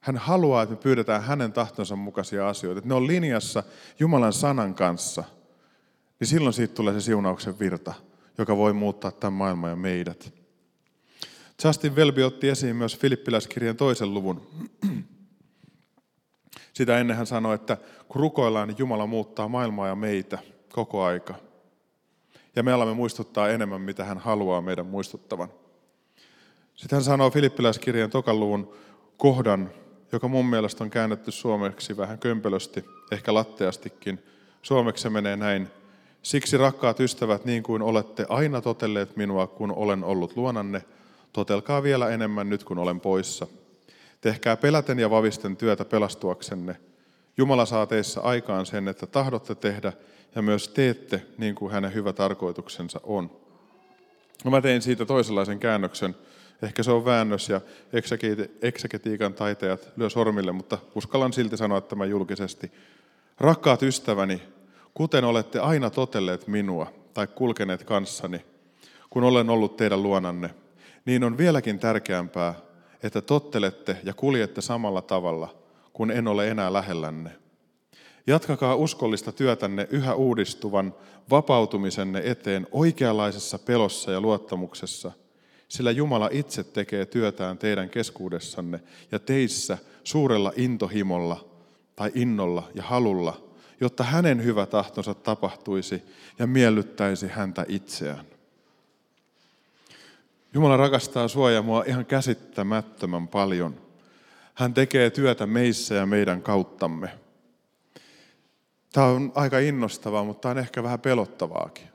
Hän 0.00 0.16
haluaa, 0.16 0.62
että 0.62 0.74
me 0.74 0.80
pyydetään 0.80 1.22
hänen 1.22 1.52
tahtonsa 1.52 1.96
mukaisia 1.96 2.48
asioita. 2.48 2.78
Että 2.78 2.88
ne 2.88 2.94
on 2.94 3.06
linjassa 3.06 3.62
Jumalan 3.98 4.32
sanan 4.32 4.74
kanssa. 4.74 5.24
Niin 6.20 6.28
silloin 6.28 6.52
siitä 6.52 6.74
tulee 6.74 6.94
se 6.94 7.00
siunauksen 7.00 7.58
virta, 7.58 7.94
joka 8.38 8.56
voi 8.56 8.72
muuttaa 8.72 9.10
tämän 9.10 9.32
maailman 9.32 9.70
ja 9.70 9.76
meidät. 9.76 10.34
Justin 11.64 11.96
Welby 11.96 12.22
otti 12.22 12.48
esiin 12.48 12.76
myös 12.76 12.98
Filippiläiskirjan 12.98 13.76
toisen 13.76 14.14
luvun. 14.14 14.46
Sitä 16.72 16.98
ennen 16.98 17.16
hän 17.16 17.26
sanoi, 17.26 17.54
että 17.54 17.76
kun 18.08 18.20
rukoillaan, 18.20 18.68
niin 18.68 18.78
Jumala 18.78 19.06
muuttaa 19.06 19.48
maailmaa 19.48 19.88
ja 19.88 19.94
meitä 19.94 20.38
koko 20.72 21.04
aika. 21.04 21.34
Ja 22.56 22.62
me 22.62 22.72
alamme 22.72 22.94
muistuttaa 22.94 23.48
enemmän, 23.48 23.80
mitä 23.80 24.04
hän 24.04 24.18
haluaa 24.18 24.60
meidän 24.60 24.86
muistuttavan. 24.86 25.48
Sitten 26.74 26.96
hän 26.96 27.04
sanoo 27.04 27.30
Filippiläiskirjan 27.30 28.10
tokan 28.10 28.40
luvun 28.40 28.74
kohdan, 29.16 29.70
joka 30.12 30.28
mun 30.28 30.46
mielestä 30.46 30.84
on 30.84 30.90
käännetty 30.90 31.30
suomeksi 31.30 31.96
vähän 31.96 32.18
kömpelösti, 32.18 32.84
ehkä 33.12 33.34
latteastikin. 33.34 34.24
Suomeksi 34.62 35.02
se 35.02 35.10
menee 35.10 35.36
näin. 35.36 35.68
Siksi 36.22 36.56
rakkaat 36.56 37.00
ystävät, 37.00 37.44
niin 37.44 37.62
kuin 37.62 37.82
olette 37.82 38.26
aina 38.28 38.60
totelleet 38.60 39.16
minua, 39.16 39.46
kun 39.46 39.72
olen 39.72 40.04
ollut 40.04 40.36
luonanne, 40.36 40.84
totelkaa 41.32 41.82
vielä 41.82 42.08
enemmän 42.08 42.50
nyt, 42.50 42.64
kun 42.64 42.78
olen 42.78 43.00
poissa. 43.00 43.46
Tehkää 44.20 44.56
peläten 44.56 44.98
ja 44.98 45.10
vavisten 45.10 45.56
työtä 45.56 45.84
pelastuaksenne. 45.84 46.76
Jumala 47.36 47.66
saa 47.66 47.86
teissä 47.86 48.20
aikaan 48.20 48.66
sen, 48.66 48.88
että 48.88 49.06
tahdotte 49.06 49.54
tehdä 49.54 49.92
ja 50.34 50.42
myös 50.42 50.68
teette 50.68 51.22
niin 51.38 51.54
kuin 51.54 51.72
hänen 51.72 51.94
hyvä 51.94 52.12
tarkoituksensa 52.12 53.00
on. 53.02 53.30
No 54.44 54.50
mä 54.50 54.60
tein 54.60 54.82
siitä 54.82 55.04
toisenlaisen 55.04 55.58
käännöksen. 55.58 56.16
Ehkä 56.62 56.82
se 56.82 56.90
on 56.90 57.04
väännös 57.04 57.48
ja 57.48 57.60
eksegetiikan 58.62 59.34
taiteet 59.34 59.92
lyö 59.96 60.10
sormille, 60.10 60.52
mutta 60.52 60.78
uskallan 60.94 61.32
silti 61.32 61.56
sanoa 61.56 61.80
tämä 61.80 62.04
julkisesti. 62.04 62.72
Rakkaat 63.38 63.82
ystäväni, 63.82 64.42
kuten 64.94 65.24
olette 65.24 65.58
aina 65.58 65.90
totelleet 65.90 66.46
minua 66.46 66.92
tai 67.14 67.26
kulkeneet 67.26 67.84
kanssani, 67.84 68.44
kun 69.10 69.24
olen 69.24 69.50
ollut 69.50 69.76
teidän 69.76 70.02
luonanne, 70.02 70.50
niin 71.04 71.24
on 71.24 71.38
vieläkin 71.38 71.78
tärkeämpää, 71.78 72.54
että 73.02 73.20
tottelette 73.20 73.96
ja 74.04 74.14
kuljette 74.14 74.60
samalla 74.60 75.02
tavalla, 75.02 75.54
kun 75.92 76.10
en 76.10 76.28
ole 76.28 76.48
enää 76.48 76.72
lähellänne. 76.72 77.43
Jatkakaa 78.26 78.74
uskollista 78.74 79.32
työtänne 79.32 79.88
yhä 79.90 80.14
uudistuvan 80.14 80.94
vapautumisenne 81.30 82.22
eteen 82.24 82.66
oikeanlaisessa 82.72 83.58
pelossa 83.58 84.12
ja 84.12 84.20
luottamuksessa, 84.20 85.12
sillä 85.68 85.90
Jumala 85.90 86.28
itse 86.32 86.64
tekee 86.64 87.06
työtään 87.06 87.58
teidän 87.58 87.90
keskuudessanne 87.90 88.80
ja 89.12 89.18
teissä 89.18 89.78
suurella 90.04 90.52
intohimolla 90.56 91.44
tai 91.96 92.10
innolla 92.14 92.68
ja 92.74 92.82
halulla, 92.82 93.42
jotta 93.80 94.04
hänen 94.04 94.44
hyvä 94.44 94.66
tahtonsa 94.66 95.14
tapahtuisi 95.14 96.02
ja 96.38 96.46
miellyttäisi 96.46 97.28
häntä 97.28 97.64
itseään. 97.68 98.24
Jumala 100.54 100.76
rakastaa 100.76 101.28
sua 101.28 101.50
ja 101.50 101.62
mua 101.62 101.84
ihan 101.86 102.06
käsittämättömän 102.06 103.28
paljon. 103.28 103.74
Hän 104.54 104.74
tekee 104.74 105.10
työtä 105.10 105.46
meissä 105.46 105.94
ja 105.94 106.06
meidän 106.06 106.42
kauttamme. 106.42 107.23
Tämä 108.94 109.06
on 109.06 109.32
aika 109.34 109.58
innostavaa, 109.58 110.24
mutta 110.24 110.40
tämä 110.40 110.50
on 110.50 110.58
ehkä 110.58 110.82
vähän 110.82 111.00
pelottavaakin. 111.00 111.88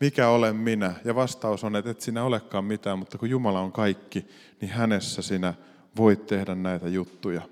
Mikä 0.00 0.28
olen 0.28 0.56
minä? 0.56 0.94
Ja 1.04 1.14
vastaus 1.14 1.64
on, 1.64 1.76
että 1.76 1.90
et 1.90 2.00
sinä 2.00 2.24
olekaan 2.24 2.64
mitään, 2.64 2.98
mutta 2.98 3.18
kun 3.18 3.30
Jumala 3.30 3.60
on 3.60 3.72
kaikki, 3.72 4.26
niin 4.60 4.70
hänessä 4.70 5.22
sinä 5.22 5.54
voit 5.96 6.26
tehdä 6.26 6.54
näitä 6.54 6.88
juttuja. 6.88 7.42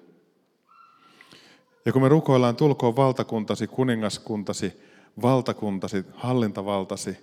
Ja 1.84 1.92
kun 1.92 2.02
me 2.02 2.08
rukoillaan, 2.08 2.56
tulkoon 2.56 2.96
valtakuntasi, 2.96 3.66
kuningaskuntasi, 3.66 4.80
valtakuntasi, 5.22 6.04
hallintavaltasi, 6.14 7.18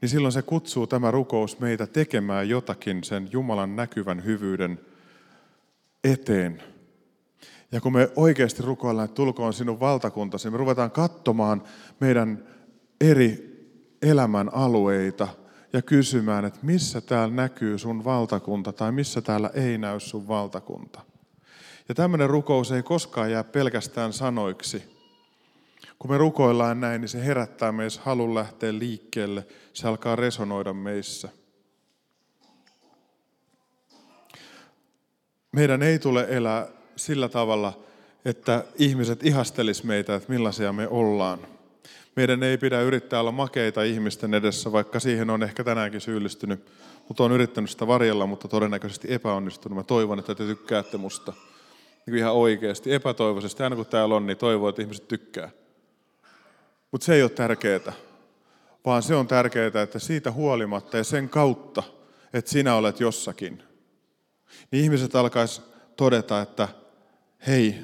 niin 0.00 0.08
silloin 0.08 0.32
se 0.32 0.42
kutsuu 0.42 0.86
tämä 0.86 1.10
rukous 1.10 1.60
meitä 1.60 1.86
tekemään 1.86 2.48
jotakin 2.48 3.04
sen 3.04 3.28
Jumalan 3.32 3.76
näkyvän 3.76 4.24
hyvyyden 4.24 4.80
eteen. 6.04 6.62
Ja 7.72 7.80
kun 7.80 7.92
me 7.92 8.10
oikeasti 8.16 8.62
rukoillaan, 8.62 9.04
että 9.04 9.14
tulkoon 9.14 9.52
sinun 9.52 9.80
valtakuntasi, 9.80 10.50
me 10.50 10.56
ruvetaan 10.56 10.90
katsomaan 10.90 11.62
meidän 12.00 12.48
eri 13.00 13.52
elämän 14.02 14.54
alueita 14.54 15.28
ja 15.72 15.82
kysymään, 15.82 16.44
että 16.44 16.58
missä 16.62 17.00
täällä 17.00 17.34
näkyy 17.34 17.78
sun 17.78 18.04
valtakunta 18.04 18.72
tai 18.72 18.92
missä 18.92 19.20
täällä 19.20 19.50
ei 19.54 19.78
näy 19.78 20.00
sun 20.00 20.28
valtakunta. 20.28 21.00
Ja 21.88 21.94
tämmöinen 21.94 22.30
rukous 22.30 22.72
ei 22.72 22.82
koskaan 22.82 23.30
jää 23.30 23.44
pelkästään 23.44 24.12
sanoiksi. 24.12 24.92
Kun 25.98 26.10
me 26.10 26.18
rukoillaan 26.18 26.80
näin, 26.80 27.00
niin 27.00 27.08
se 27.08 27.24
herättää 27.24 27.72
meissä 27.72 28.00
halun 28.04 28.34
lähteä 28.34 28.78
liikkeelle. 28.78 29.46
Se 29.72 29.88
alkaa 29.88 30.16
resonoida 30.16 30.72
meissä. 30.72 31.28
Meidän 35.52 35.82
ei 35.82 35.98
tule 35.98 36.26
elää 36.28 36.68
sillä 37.04 37.28
tavalla, 37.28 37.78
että 38.24 38.64
ihmiset 38.78 39.26
ihastelis 39.26 39.84
meitä, 39.84 40.14
että 40.14 40.32
millaisia 40.32 40.72
me 40.72 40.88
ollaan. 40.88 41.38
Meidän 42.16 42.42
ei 42.42 42.58
pidä 42.58 42.80
yrittää 42.80 43.20
olla 43.20 43.32
makeita 43.32 43.82
ihmisten 43.82 44.34
edessä, 44.34 44.72
vaikka 44.72 45.00
siihen 45.00 45.30
on 45.30 45.42
ehkä 45.42 45.64
tänäänkin 45.64 46.00
syyllistynyt. 46.00 46.66
Mutta 47.08 47.24
on 47.24 47.32
yrittänyt 47.32 47.70
sitä 47.70 47.86
varjella, 47.86 48.26
mutta 48.26 48.48
todennäköisesti 48.48 49.14
epäonnistunut. 49.14 49.76
Mä 49.76 49.82
toivon, 49.82 50.18
että 50.18 50.34
te 50.34 50.46
tykkäätte 50.46 50.96
musta. 50.96 51.32
Niin 52.06 52.16
ihan 52.16 52.32
oikeasti, 52.32 52.94
epätoivoisesti. 52.94 53.62
Aina 53.62 53.76
kun 53.76 53.86
täällä 53.86 54.14
on, 54.14 54.26
niin 54.26 54.36
toivoo, 54.36 54.68
että 54.68 54.82
ihmiset 54.82 55.08
tykkää. 55.08 55.50
Mutta 56.90 57.04
se 57.04 57.14
ei 57.14 57.22
ole 57.22 57.30
tärkeää, 57.30 57.92
vaan 58.84 59.02
se 59.02 59.14
on 59.14 59.28
tärkeää, 59.28 59.82
että 59.82 59.98
siitä 59.98 60.32
huolimatta 60.32 60.96
ja 60.96 61.04
sen 61.04 61.28
kautta, 61.28 61.82
että 62.32 62.50
sinä 62.50 62.74
olet 62.74 63.00
jossakin, 63.00 63.62
niin 64.70 64.84
ihmiset 64.84 65.16
alkaisi 65.16 65.62
todeta, 65.96 66.40
että 66.40 66.68
hei, 67.46 67.74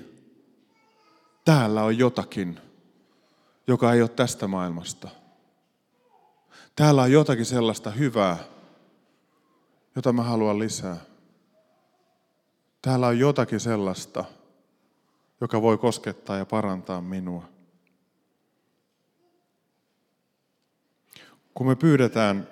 täällä 1.45 1.83
on 1.83 1.99
jotakin, 1.99 2.61
joka 3.67 3.93
ei 3.93 4.01
ole 4.01 4.09
tästä 4.09 4.49
maailmasta. 4.49 5.09
Täällä 6.77 7.03
on 7.03 7.13
jotakin 7.13 7.45
sellaista 7.45 7.91
hyvää, 7.91 8.37
jota 9.97 10.13
mä 10.13 10.23
haluan 10.23 10.59
lisää. 10.59 10.97
Täällä 12.83 13.07
on 13.07 13.19
jotakin 13.19 13.61
sellaista, 13.61 14.25
joka 15.41 15.63
voi 15.63 15.79
koskettaa 15.79 16.37
ja 16.37 16.47
parantaa 16.47 17.01
minua. 17.01 17.49
Kun 21.55 21.67
me 21.67 21.77
pyydetään 21.77 22.49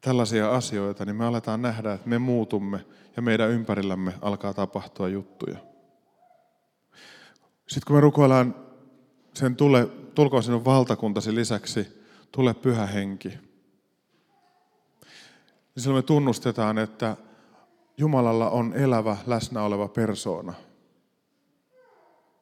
tällaisia 0.00 0.54
asioita, 0.54 1.04
niin 1.04 1.16
me 1.16 1.24
aletaan 1.24 1.62
nähdä, 1.62 1.92
että 1.92 2.08
me 2.08 2.18
muutumme 2.18 2.84
ja 3.16 3.22
meidän 3.22 3.50
ympärillämme 3.50 4.14
alkaa 4.22 4.54
tapahtua 4.54 5.08
juttuja. 5.08 5.58
Sitten 7.66 7.86
kun 7.86 7.96
me 7.96 8.00
rukoillaan 8.00 8.54
sen 9.34 9.56
tule, 9.56 9.86
tulkoon 10.14 10.42
sinun 10.42 10.64
valtakuntasi 10.64 11.34
lisäksi, 11.34 12.04
tule 12.32 12.54
pyhä 12.54 12.86
henki. 12.86 13.28
Niin 15.74 15.82
silloin 15.82 15.98
me 15.98 16.06
tunnustetaan, 16.06 16.78
että 16.78 17.16
Jumalalla 17.96 18.50
on 18.50 18.72
elävä, 18.72 19.16
läsnä 19.26 19.62
oleva 19.62 19.88
persoona. 19.88 20.54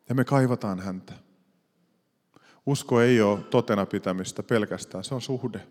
Ja 0.09 0.15
me 0.15 0.25
kaivataan 0.25 0.81
häntä. 0.81 1.13
Usko 2.67 3.01
ei 3.01 3.21
ole 3.21 3.39
totena 3.39 3.87
pitämistä 3.87 4.43
pelkästään, 4.43 5.05
se 5.05 5.15
on 5.15 5.21
suhde. 5.21 5.67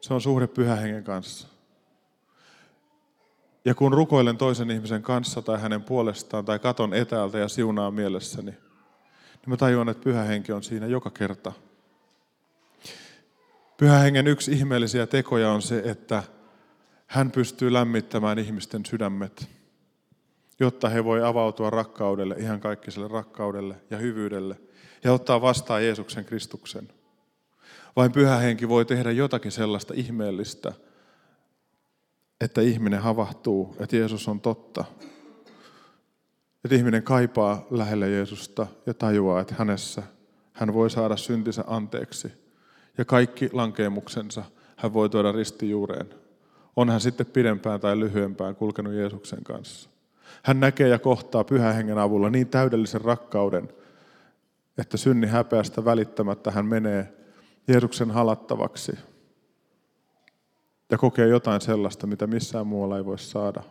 Se 0.00 0.14
on 0.14 0.20
suhde 0.20 0.46
pyhän 0.46 0.78
hengen 0.78 1.04
kanssa. 1.04 1.48
Ja 3.64 3.74
kun 3.74 3.92
rukoilen 3.92 4.36
toisen 4.36 4.70
ihmisen 4.70 5.02
kanssa 5.02 5.42
tai 5.42 5.60
hänen 5.60 5.82
puolestaan 5.82 6.44
tai 6.44 6.58
katon 6.58 6.94
etäältä 6.94 7.38
ja 7.38 7.48
siunaa 7.48 7.90
mielessäni, 7.90 8.50
niin 8.50 9.46
mä 9.46 9.56
tajuan, 9.56 9.88
että 9.88 10.04
pyhä 10.04 10.22
henki 10.22 10.52
on 10.52 10.62
siinä 10.62 10.86
joka 10.86 11.10
kerta. 11.10 11.52
Pyhä 13.76 13.98
hengen 13.98 14.26
yksi 14.26 14.52
ihmeellisiä 14.52 15.06
tekoja 15.06 15.50
on 15.50 15.62
se, 15.62 15.82
että 15.84 16.22
hän 17.06 17.30
pystyy 17.30 17.72
lämmittämään 17.72 18.38
ihmisten 18.38 18.86
sydämet, 18.86 19.48
jotta 20.60 20.88
he 20.88 21.04
voi 21.04 21.22
avautua 21.22 21.70
rakkaudelle, 21.70 22.34
ihan 22.38 22.60
kaikkiselle 22.60 23.08
rakkaudelle 23.08 23.74
ja 23.90 23.96
hyvyydelle 23.96 24.60
ja 25.04 25.12
ottaa 25.12 25.40
vastaan 25.40 25.84
Jeesuksen 25.84 26.24
Kristuksen. 26.24 26.88
Vain 27.98 28.12
pyhä 28.12 28.36
henki 28.36 28.68
voi 28.68 28.84
tehdä 28.84 29.10
jotakin 29.10 29.52
sellaista 29.52 29.94
ihmeellistä, 29.96 30.72
että 32.40 32.60
ihminen 32.60 33.00
havahtuu, 33.00 33.76
että 33.80 33.96
Jeesus 33.96 34.28
on 34.28 34.40
totta. 34.40 34.84
Että 36.64 36.74
ihminen 36.74 37.02
kaipaa 37.02 37.66
lähelle 37.70 38.10
Jeesusta 38.10 38.66
ja 38.86 38.94
tajuaa, 38.94 39.40
että 39.40 39.54
hänessä 39.58 40.02
hän 40.52 40.74
voi 40.74 40.90
saada 40.90 41.16
syntinsä 41.16 41.64
anteeksi 41.66 42.32
ja 42.98 43.04
kaikki 43.04 43.50
lankeemuksensa 43.52 44.44
hän 44.76 44.92
voi 44.92 45.10
tuoda 45.10 45.32
ristijuureen. 45.32 46.14
On 46.76 46.90
hän 46.90 47.00
sitten 47.00 47.26
pidempään 47.26 47.80
tai 47.80 47.98
lyhyempään 47.98 48.56
kulkenut 48.56 48.92
Jeesuksen 48.92 49.44
kanssa. 49.44 49.90
Hän 50.42 50.60
näkee 50.60 50.88
ja 50.88 50.98
kohtaa 50.98 51.44
pyhän 51.44 51.74
hengen 51.74 51.98
avulla 51.98 52.30
niin 52.30 52.48
täydellisen 52.48 53.00
rakkauden, 53.00 53.68
että 54.78 54.96
synni 54.96 55.26
häpeästä 55.26 55.84
välittämättä 55.84 56.50
hän 56.50 56.66
menee 56.66 57.17
Jeesuksen 57.68 58.10
halattavaksi 58.10 58.92
ja 60.90 60.98
kokee 60.98 61.28
jotain 61.28 61.60
sellaista, 61.60 62.06
mitä 62.06 62.26
missään 62.26 62.66
muualla 62.66 62.96
ei 62.96 63.04
voi 63.04 63.18
saada. 63.18 63.62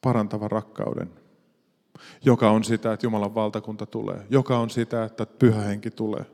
Parantava 0.00 0.48
rakkauden, 0.48 1.10
joka 2.24 2.50
on 2.50 2.64
sitä, 2.64 2.92
että 2.92 3.06
Jumalan 3.06 3.34
valtakunta 3.34 3.86
tulee, 3.86 4.26
joka 4.30 4.58
on 4.58 4.70
sitä, 4.70 5.04
että 5.04 5.26
pyhä 5.26 5.60
henki 5.60 5.90
tulee. 5.90 6.24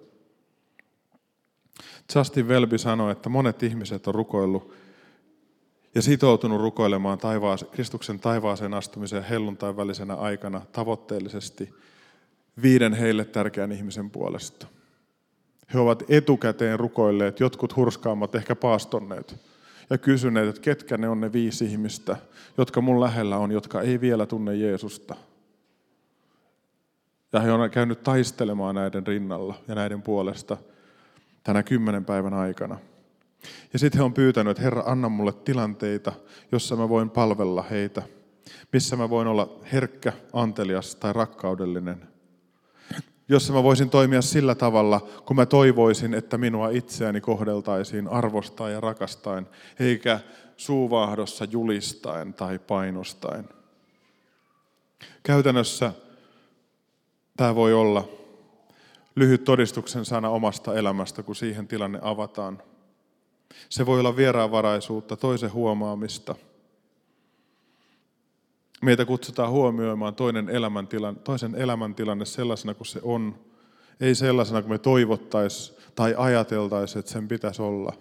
Justin 2.14 2.48
Welby 2.48 2.78
sanoi, 2.78 3.12
että 3.12 3.28
monet 3.28 3.62
ihmiset 3.62 4.06
on 4.06 4.14
rukoillut 4.14 4.72
ja 5.94 6.02
sitoutunut 6.02 6.60
rukoilemaan 6.60 7.18
taivaas, 7.18 7.64
Kristuksen 7.70 8.20
taivaaseen 8.20 8.74
astumisen 8.74 9.22
helluntain 9.22 9.76
välisenä 9.76 10.14
aikana 10.14 10.62
tavoitteellisesti 10.72 11.74
viiden 12.62 12.94
heille 12.94 13.24
tärkeän 13.24 13.72
ihmisen 13.72 14.10
puolesta. 14.10 14.66
He 15.74 15.78
ovat 15.78 16.02
etukäteen 16.08 16.80
rukoilleet, 16.80 17.40
jotkut 17.40 17.76
hurskaammat 17.76 18.34
ehkä 18.34 18.54
paastonneet 18.54 19.36
ja 19.90 19.98
kysyneet, 19.98 20.48
että 20.48 20.60
ketkä 20.60 20.96
ne 20.96 21.08
on 21.08 21.20
ne 21.20 21.32
viisi 21.32 21.64
ihmistä, 21.64 22.16
jotka 22.58 22.80
mun 22.80 23.00
lähellä 23.00 23.36
on, 23.38 23.52
jotka 23.52 23.80
ei 23.80 24.00
vielä 24.00 24.26
tunne 24.26 24.54
Jeesusta. 24.54 25.16
Ja 27.32 27.40
he 27.40 27.52
on 27.52 27.70
käynyt 27.70 28.02
taistelemaan 28.02 28.74
näiden 28.74 29.06
rinnalla 29.06 29.54
ja 29.68 29.74
näiden 29.74 30.02
puolesta 30.02 30.56
tänä 31.42 31.62
kymmenen 31.62 32.04
päivän 32.04 32.34
aikana. 32.34 32.78
Ja 33.72 33.78
sitten 33.78 33.98
he 33.98 34.04
on 34.04 34.14
pyytänyt, 34.14 34.50
että 34.50 34.62
Herra, 34.62 34.82
anna 34.86 35.08
mulle 35.08 35.32
tilanteita, 35.32 36.12
jossa 36.52 36.76
mä 36.76 36.88
voin 36.88 37.10
palvella 37.10 37.62
heitä, 37.62 38.02
missä 38.72 38.96
mä 38.96 39.10
voin 39.10 39.28
olla 39.28 39.60
herkkä, 39.72 40.12
antelias 40.32 40.94
tai 40.96 41.12
rakkaudellinen. 41.12 42.08
Jossa 43.28 43.52
mä 43.52 43.62
voisin 43.62 43.90
toimia 43.90 44.22
sillä 44.22 44.54
tavalla, 44.54 45.00
kun 45.00 45.36
mä 45.36 45.46
toivoisin, 45.46 46.14
että 46.14 46.38
minua 46.38 46.70
itseäni 46.70 47.20
kohdeltaisiin 47.20 48.08
arvostaen 48.08 48.72
ja 48.72 48.80
rakastaen, 48.80 49.48
eikä 49.80 50.20
suuvaahdossa 50.56 51.44
julistaen 51.44 52.34
tai 52.34 52.58
painostaen. 52.58 53.48
Käytännössä 55.22 55.92
tämä 57.36 57.54
voi 57.54 57.74
olla 57.74 58.08
lyhyt 59.16 59.44
todistuksen 59.44 60.04
sana 60.04 60.28
omasta 60.28 60.74
elämästä, 60.74 61.22
kun 61.22 61.36
siihen 61.36 61.68
tilanne 61.68 61.98
avataan. 62.02 62.62
Se 63.68 63.86
voi 63.86 64.00
olla 64.00 64.16
vieraanvaraisuutta, 64.16 65.16
toisen 65.16 65.52
huomaamista. 65.52 66.34
Meitä 68.82 69.04
kutsutaan 69.04 69.50
huomioimaan 69.50 70.14
toinen 70.14 70.48
elämäntilanne, 70.48 71.20
toisen 71.20 71.54
elämäntilanne 71.54 72.24
sellaisena 72.24 72.74
kuin 72.74 72.86
se 72.86 73.00
on, 73.02 73.38
ei 74.00 74.14
sellaisena 74.14 74.62
kuin 74.62 74.72
me 74.72 74.78
toivottaisiin 74.78 75.78
tai 75.94 76.14
ajateltaisiin, 76.16 77.00
että 77.00 77.12
sen 77.12 77.28
pitäisi 77.28 77.62
olla. 77.62 77.92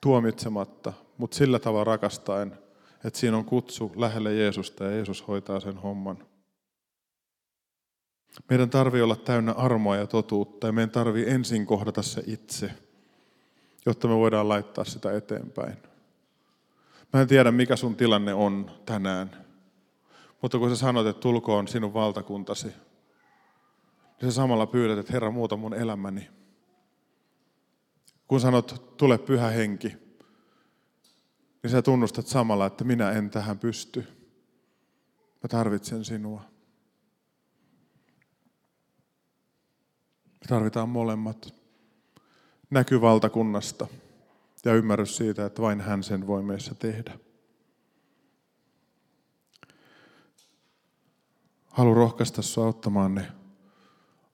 Tuomitsematta, 0.00 0.92
mutta 1.18 1.36
sillä 1.36 1.58
tavalla 1.58 1.84
rakastaen, 1.84 2.58
että 3.04 3.18
siinä 3.18 3.36
on 3.36 3.44
kutsu 3.44 3.92
lähelle 3.96 4.34
Jeesusta 4.34 4.84
ja 4.84 4.90
Jeesus 4.90 5.28
hoitaa 5.28 5.60
sen 5.60 5.76
homman. 5.76 6.18
Meidän 8.50 8.70
tarvii 8.70 9.02
olla 9.02 9.16
täynnä 9.16 9.52
armoa 9.52 9.96
ja 9.96 10.06
totuutta 10.06 10.66
ja 10.66 10.72
meidän 10.72 10.90
tarvii 10.90 11.30
ensin 11.30 11.66
kohdata 11.66 12.02
se 12.02 12.22
itse– 12.26 12.70
jotta 13.86 14.08
me 14.08 14.16
voidaan 14.16 14.48
laittaa 14.48 14.84
sitä 14.84 15.16
eteenpäin. 15.16 15.76
Mä 17.12 17.20
en 17.20 17.28
tiedä, 17.28 17.52
mikä 17.52 17.76
sun 17.76 17.96
tilanne 17.96 18.34
on 18.34 18.70
tänään, 18.86 19.46
mutta 20.42 20.58
kun 20.58 20.70
sä 20.70 20.76
sanot, 20.76 21.06
että 21.06 21.20
tulkoon 21.20 21.68
sinun 21.68 21.94
valtakuntasi, 21.94 22.66
niin 22.66 24.30
sä 24.30 24.34
samalla 24.34 24.66
pyydät, 24.66 24.98
että 24.98 25.12
Herra, 25.12 25.30
muuta 25.30 25.56
mun 25.56 25.74
elämäni. 25.74 26.30
Kun 28.28 28.40
sanot, 28.40 28.94
tule 28.96 29.18
pyhä 29.18 29.48
henki, 29.48 29.96
niin 31.62 31.70
sä 31.70 31.82
tunnustat 31.82 32.26
samalla, 32.26 32.66
että 32.66 32.84
minä 32.84 33.10
en 33.10 33.30
tähän 33.30 33.58
pysty. 33.58 34.00
Mä 35.42 35.48
tarvitsen 35.48 36.04
sinua. 36.04 36.40
Me 40.24 40.46
tarvitaan 40.48 40.88
molemmat 40.88 41.54
näkyvaltakunnasta 42.70 43.86
ja 44.64 44.74
ymmärrys 44.74 45.16
siitä, 45.16 45.46
että 45.46 45.62
vain 45.62 45.80
hän 45.80 46.02
sen 46.02 46.26
voi 46.26 46.42
meissä 46.42 46.74
tehdä. 46.74 47.18
Haluan 51.66 51.96
rohkaista 51.96 52.42
sinua 52.42 52.68
ottamaan 52.68 53.14
ne 53.14 53.32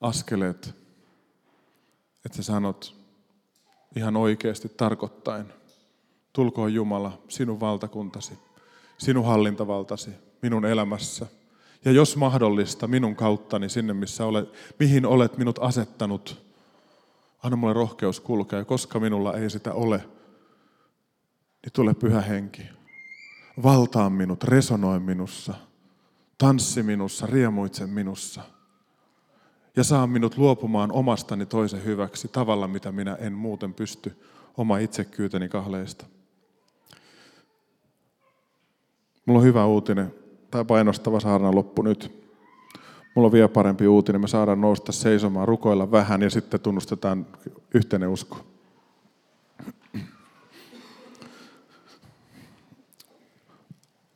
askeleet, 0.00 0.74
että 2.24 2.42
sanot 2.42 2.96
ihan 3.96 4.16
oikeasti 4.16 4.68
tarkoittain, 4.68 5.52
tulkoon 6.32 6.74
Jumala, 6.74 7.22
sinun 7.28 7.60
valtakuntasi, 7.60 8.38
sinun 8.98 9.24
hallintavaltasi 9.24 10.10
minun 10.42 10.64
elämässä. 10.64 11.26
Ja 11.84 11.92
jos 11.92 12.16
mahdollista, 12.16 12.86
minun 12.86 13.16
kauttani 13.16 13.68
sinne, 13.68 13.92
missä 13.92 14.26
olet, 14.26 14.48
mihin 14.78 15.06
olet 15.06 15.38
minut 15.38 15.58
asettanut 15.58 16.48
Anna 17.42 17.56
mulle 17.56 17.72
rohkeus 17.72 18.20
kulkea, 18.20 18.64
koska 18.64 19.00
minulla 19.00 19.34
ei 19.34 19.50
sitä 19.50 19.72
ole, 19.72 20.04
niin 21.62 21.72
tule 21.72 21.94
pyhä 21.94 22.20
henki. 22.20 22.62
Valtaa 23.62 24.10
minut, 24.10 24.44
resonoi 24.44 25.00
minussa, 25.00 25.54
tanssi 26.38 26.82
minussa, 26.82 27.26
riemuitse 27.26 27.86
minussa. 27.86 28.42
Ja 29.76 29.84
saa 29.84 30.06
minut 30.06 30.36
luopumaan 30.36 30.92
omastani 30.92 31.46
toisen 31.46 31.84
hyväksi 31.84 32.28
tavalla, 32.28 32.68
mitä 32.68 32.92
minä 32.92 33.14
en 33.14 33.32
muuten 33.32 33.74
pysty 33.74 34.22
oma 34.56 34.78
itsekyyteni 34.78 35.48
kahleista. 35.48 36.06
Mulla 39.26 39.40
on 39.40 39.46
hyvä 39.46 39.66
uutinen. 39.66 40.14
Tämä 40.50 40.64
painostava 40.64 41.20
saarna 41.20 41.54
loppu 41.54 41.82
nyt. 41.82 42.28
Mulla 43.14 43.26
on 43.26 43.32
vielä 43.32 43.48
parempi 43.48 43.86
uutinen. 43.86 44.20
Me 44.20 44.28
saadaan 44.28 44.60
nousta 44.60 44.92
seisomaan, 44.92 45.48
rukoilla 45.48 45.90
vähän 45.90 46.22
ja 46.22 46.30
sitten 46.30 46.60
tunnustetaan 46.60 47.26
yhteinen 47.74 48.08
usko. 48.08 48.46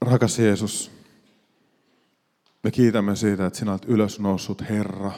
Rakas 0.06 0.38
Jeesus, 0.38 0.90
me 2.62 2.70
kiitämme 2.70 3.16
siitä, 3.16 3.46
että 3.46 3.58
sinä 3.58 3.70
olet 3.70 3.84
ylösnoussut 3.84 4.62
Herra. 4.68 5.12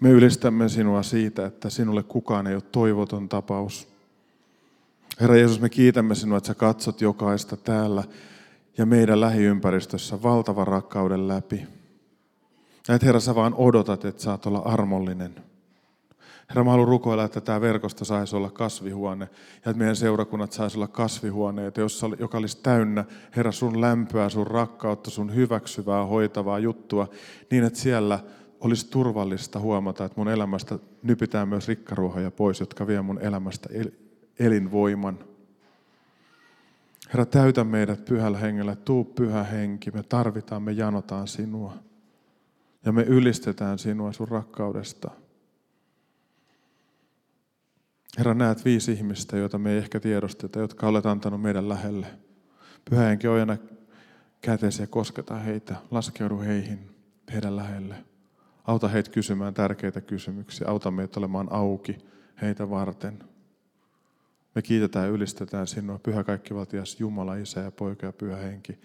Me 0.00 0.10
ylistämme 0.10 0.68
sinua 0.68 1.02
siitä, 1.02 1.46
että 1.46 1.70
sinulle 1.70 2.02
kukaan 2.02 2.46
ei 2.46 2.54
ole 2.54 2.62
toivoton 2.62 3.28
tapaus. 3.28 3.88
Herra 5.20 5.36
Jeesus, 5.36 5.60
me 5.60 5.68
kiitämme 5.68 6.14
sinua, 6.14 6.38
että 6.38 6.48
sä 6.48 6.54
katsot 6.54 7.00
jokaista 7.00 7.56
täällä 7.56 8.04
ja 8.78 8.86
meidän 8.86 9.20
lähiympäristössä 9.20 10.22
valtavan 10.22 10.66
rakkauden 10.66 11.28
läpi. 11.28 11.66
Ja 12.88 12.94
että 12.94 13.06
Herra, 13.06 13.20
sä 13.20 13.34
vaan 13.34 13.54
odotat, 13.54 14.04
että 14.04 14.22
saat 14.22 14.46
olla 14.46 14.58
armollinen. 14.58 15.49
Herra, 16.50 16.64
mä 16.64 16.70
haluan 16.70 16.88
rukoilla, 16.88 17.24
että 17.24 17.40
tämä 17.40 17.60
verkosto 17.60 18.04
saisi 18.04 18.36
olla 18.36 18.50
kasvihuone 18.50 19.28
ja 19.52 19.70
että 19.70 19.78
meidän 19.78 19.96
seurakunnat 19.96 20.52
saisi 20.52 20.78
olla 20.78 20.88
kasvihuoneita, 20.88 21.80
jossa, 21.80 22.10
joka 22.18 22.38
olisi 22.38 22.62
täynnä, 22.62 23.04
Herra, 23.36 23.52
sun 23.52 23.80
lämpöä, 23.80 24.28
sun 24.28 24.46
rakkautta, 24.46 25.10
sun 25.10 25.34
hyväksyvää, 25.34 26.06
hoitavaa 26.06 26.58
juttua, 26.58 27.08
niin 27.50 27.64
että 27.64 27.78
siellä 27.78 28.18
olisi 28.60 28.90
turvallista 28.90 29.60
huomata, 29.60 30.04
että 30.04 30.20
mun 30.20 30.28
elämästä 30.28 30.78
nypitään 31.02 31.48
myös 31.48 31.68
rikkaruohoja 31.68 32.30
pois, 32.30 32.60
jotka 32.60 32.86
vie 32.86 33.02
mun 33.02 33.20
elämästä 33.20 33.68
elinvoiman. 34.38 35.18
Herra, 37.08 37.26
täytä 37.26 37.64
meidät 37.64 38.04
pyhällä 38.04 38.38
hengellä, 38.38 38.76
tuu 38.76 39.04
pyhä 39.04 39.42
henki, 39.42 39.90
me 39.90 40.02
tarvitaan, 40.02 40.62
me 40.62 40.72
janotaan 40.72 41.28
sinua. 41.28 41.74
Ja 42.84 42.92
me 42.92 43.02
ylistetään 43.02 43.78
sinua 43.78 44.12
sun 44.12 44.28
rakkaudesta. 44.28 45.10
Herra, 48.18 48.34
näet 48.34 48.64
viisi 48.64 48.92
ihmistä, 48.92 49.36
joita 49.36 49.58
me 49.58 49.72
ei 49.72 49.78
ehkä 49.78 50.00
tiedosteta, 50.00 50.58
jotka 50.58 50.86
olet 50.86 51.06
antanut 51.06 51.42
meidän 51.42 51.68
lähelle. 51.68 52.06
Pyhä 52.90 53.02
henki 53.02 53.28
ojana 53.28 53.56
käteesi 54.40 54.82
ja 54.82 54.86
kosketa 54.86 55.34
heitä. 55.34 55.76
Laskeudu 55.90 56.40
heihin, 56.40 56.90
heidän 57.32 57.56
lähelle. 57.56 57.94
Auta 58.64 58.88
heitä 58.88 59.10
kysymään 59.10 59.54
tärkeitä 59.54 60.00
kysymyksiä. 60.00 60.68
Auta 60.68 60.90
meitä 60.90 61.20
olemaan 61.20 61.52
auki 61.52 61.98
heitä 62.42 62.70
varten. 62.70 63.18
Me 64.54 64.62
kiitetään 64.62 65.06
ja 65.06 65.12
ylistetään 65.12 65.66
sinua, 65.66 65.98
Pyhä 65.98 66.24
Kaikkivaltias 66.24 67.00
Jumala, 67.00 67.34
Isä 67.34 67.60
ja 67.60 67.70
Poika 67.70 68.06
ja 68.06 68.12
Pyhä 68.12 68.36
Henki. 68.36 68.78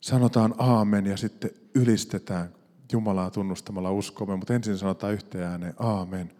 Sanotaan 0.00 0.54
aamen 0.58 1.06
ja 1.06 1.16
sitten 1.16 1.50
ylistetään 1.74 2.48
Jumalaa 2.92 3.30
tunnustamalla 3.30 3.92
uskomme, 3.92 4.36
mutta 4.36 4.54
ensin 4.54 4.78
sanotaan 4.78 5.12
yhteen 5.12 5.46
ääneen 5.46 5.74
aamen. 5.78 6.39